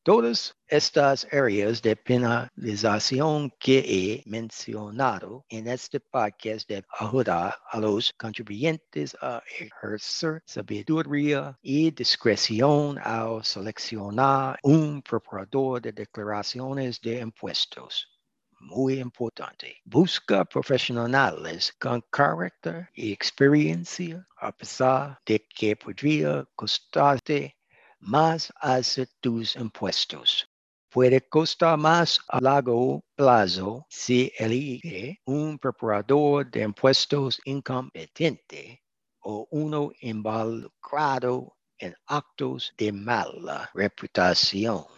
Todas 0.02 0.54
estas 0.68 1.26
áreas 1.32 1.82
de 1.82 1.96
penalización 1.96 3.50
que 3.58 3.78
he 3.80 4.22
mencionado 4.24 5.44
en 5.48 5.66
este 5.66 5.98
podcast 5.98 6.68
de 6.68 6.84
ayudar 7.00 7.56
a 7.70 7.80
los 7.80 8.12
contribuyentes 8.12 9.16
a 9.20 9.42
ejercer 9.58 10.42
sabiduría 10.46 11.58
y 11.60 11.90
discreción 11.90 12.98
al 13.02 13.44
seleccionar 13.44 14.58
un 14.62 15.02
preparador 15.02 15.82
de 15.82 15.92
declaraciones 15.92 17.00
de 17.00 17.18
impuestos 17.18 18.15
muy 18.60 19.00
importante. 19.00 19.76
Busca 19.84 20.44
profesionales 20.44 21.72
con 21.78 22.02
carácter 22.10 22.88
y 22.94 23.12
experiencia, 23.12 24.26
a 24.38 24.52
pesar 24.52 25.18
de 25.26 25.46
que 25.48 25.76
podría 25.76 26.46
costarte 26.54 27.56
más 28.00 28.52
hacer 28.60 29.08
tus 29.20 29.56
impuestos. 29.56 30.48
Puede 30.90 31.20
costar 31.28 31.76
más 31.76 32.18
a 32.28 32.40
largo 32.40 33.04
plazo 33.14 33.84
si 33.90 34.32
elige 34.38 35.20
un 35.26 35.58
preparador 35.58 36.50
de 36.50 36.62
impuestos 36.62 37.40
incompetente 37.44 38.82
o 39.20 39.46
uno 39.50 39.92
involucrado 40.00 41.56
en 41.78 41.94
actos 42.06 42.72
de 42.78 42.92
mala 42.92 43.68
reputación. 43.74 44.95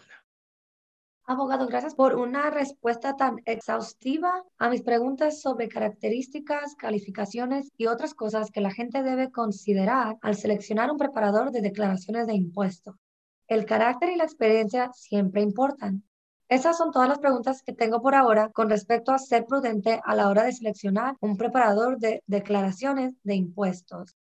Abogado, 1.31 1.67
gracias 1.67 1.93
por 1.93 2.15
una 2.15 2.49
respuesta 2.49 3.15
tan 3.15 3.35
exhaustiva 3.45 4.43
a 4.57 4.67
mis 4.67 4.81
preguntas 4.81 5.41
sobre 5.41 5.69
características, 5.69 6.73
calificaciones 6.73 7.69
y 7.77 7.85
otras 7.85 8.15
cosas 8.15 8.49
que 8.49 8.61
la 8.61 8.71
gente 8.71 9.03
debe 9.03 9.29
considerar 9.29 10.17
al 10.23 10.35
seleccionar 10.35 10.89
un 10.89 10.97
preparador 10.97 11.51
de 11.51 11.61
declaraciones 11.61 12.25
de 12.25 12.33
impuestos. 12.33 12.95
El 13.47 13.67
carácter 13.67 14.09
y 14.09 14.15
la 14.15 14.23
experiencia 14.23 14.89
siempre 14.95 15.43
importan. 15.43 16.03
Esas 16.47 16.79
son 16.79 16.89
todas 16.91 17.07
las 17.07 17.19
preguntas 17.19 17.61
que 17.61 17.73
tengo 17.73 18.01
por 18.01 18.15
ahora 18.15 18.49
con 18.49 18.67
respecto 18.67 19.11
a 19.11 19.19
ser 19.19 19.45
prudente 19.45 20.01
a 20.03 20.15
la 20.15 20.29
hora 20.29 20.41
de 20.41 20.51
seleccionar 20.51 21.15
un 21.21 21.37
preparador 21.37 21.99
de 21.99 22.23
declaraciones 22.25 23.13
de 23.21 23.35
impuestos. 23.35 24.15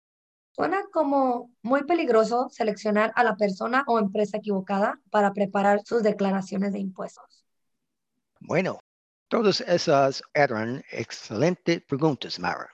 Suena 0.57 0.81
como 0.91 1.51
muy 1.61 1.83
peligroso 1.83 2.49
seleccionar 2.49 3.13
a 3.15 3.23
la 3.23 3.37
persona 3.37 3.83
o 3.85 3.99
empresa 3.99 4.37
equivocada 4.37 4.99
para 5.11 5.31
preparar 5.31 5.81
sus 5.85 6.01
declaraciones 6.01 6.73
de 6.73 6.79
impuestos. 6.79 7.45
Bueno, 8.39 8.79
todas 9.27 9.61
esas 9.61 10.23
eran 10.33 10.83
excelentes 10.91 11.83
preguntas, 11.83 12.39
Mara. 12.39 12.67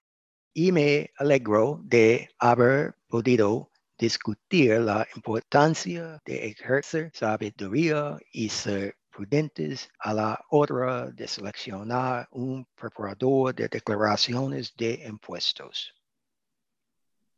Y 0.54 0.72
me 0.72 1.12
alegro 1.18 1.82
de 1.84 2.30
haber 2.40 2.96
podido 3.10 3.70
discutir 3.98 4.80
la 4.80 5.06
importancia 5.18 6.22
de 6.24 6.48
ejercer 6.48 7.12
sabiduría 7.14 8.18
y 8.32 8.48
ser 8.48 8.96
prudentes 9.10 9.90
a 10.00 10.14
la 10.14 10.40
hora 10.52 11.12
de 11.12 11.28
seleccionar 11.28 12.30
un 12.32 12.66
preparador 12.76 13.54
de 13.54 13.68
declaraciones 13.68 14.74
de 14.78 15.04
impuestos. 15.06 15.94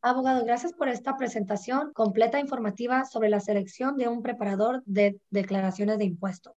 Abogado, 0.07 0.45
gracias 0.45 0.71
por 0.71 0.87
esta 0.87 1.17
presentación 1.17 1.91
completa 1.91 2.37
e 2.37 2.41
informativa 2.41 3.05
sobre 3.05 3.27
la 3.27 3.39
selección 3.39 3.97
de 3.97 4.07
un 4.07 4.21
preparador 4.21 4.83
de 4.85 5.19
declaraciones 5.31 5.97
de 5.97 6.05
impuestos. 6.05 6.53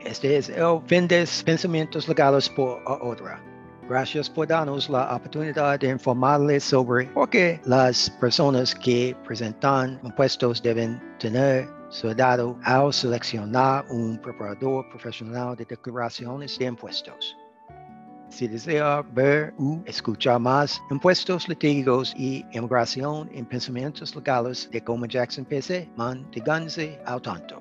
Este 0.00 0.36
es 0.36 0.50
el 0.50 0.82
fin 0.86 1.08
de 1.08 1.26
Pensamientos 1.44 2.06
Legales 2.08 2.48
por 2.50 2.82
Otra. 2.86 3.42
Gracias 3.88 4.28
por 4.30 4.48
darnos 4.48 4.90
la 4.90 5.14
oportunidad 5.14 5.78
de 5.78 5.88
informarles 5.88 6.64
sobre 6.64 7.06
por 7.06 7.30
qué 7.30 7.58
las 7.64 8.10
personas 8.20 8.74
que 8.74 9.16
presentan 9.24 9.98
impuestos 10.04 10.62
deben 10.62 11.00
tener 11.18 11.66
su 11.90 12.14
dado 12.14 12.58
al 12.62 12.92
seleccionar 12.92 13.86
un 13.90 14.18
preparador 14.18 14.88
profesional 14.90 15.56
de 15.56 15.64
declaraciones 15.64 16.58
de 16.58 16.66
impuestos. 16.66 17.36
Si 18.30 18.46
desea 18.46 19.02
ver 19.12 19.52
o 19.58 19.82
escuchar 19.86 20.38
más 20.40 20.80
impuestos, 20.90 21.48
litigos 21.48 22.14
y 22.16 22.44
inmigración 22.52 23.28
en 23.34 23.44
pensamientos 23.44 24.14
legales 24.14 24.68
de 24.70 24.80
Coleman 24.82 25.10
Jackson 25.10 25.44
PC, 25.44 25.90
manténganse 25.96 27.00
al 27.06 27.20
tanto. 27.20 27.60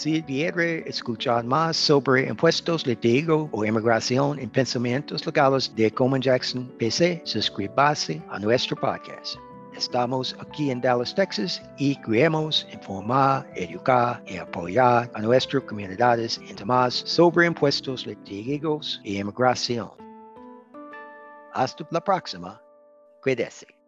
Si 0.00 0.22
quiere 0.22 0.82
escuchar 0.88 1.44
más 1.44 1.76
sobre 1.76 2.26
impuestos, 2.26 2.86
litigo 2.86 3.50
o 3.52 3.66
inmigración 3.66 4.38
en 4.38 4.48
pensamientos 4.48 5.26
legales 5.26 5.70
de 5.76 5.90
Coleman 5.90 6.22
Jackson 6.22 6.72
PC, 6.78 7.20
suscríbase 7.26 8.22
a 8.30 8.38
nuestro 8.38 8.76
podcast. 8.76 9.36
Estamos 9.76 10.34
aquí 10.40 10.70
en 10.70 10.80
Dallas, 10.80 11.14
Texas 11.14 11.60
y 11.76 11.96
queremos 11.96 12.66
informar, 12.72 13.46
educar 13.54 14.22
y 14.26 14.38
apoyar 14.38 15.10
a 15.12 15.20
nuestras 15.20 15.64
comunidades 15.64 16.38
en 16.48 16.56
temas 16.56 16.94
sobre 16.94 17.44
impuestos, 17.44 18.06
litigios 18.06 19.02
y 19.04 19.18
inmigración. 19.18 19.90
Hasta 21.52 21.86
la 21.90 22.00
próxima. 22.02 22.58
Cuídese. 23.20 23.79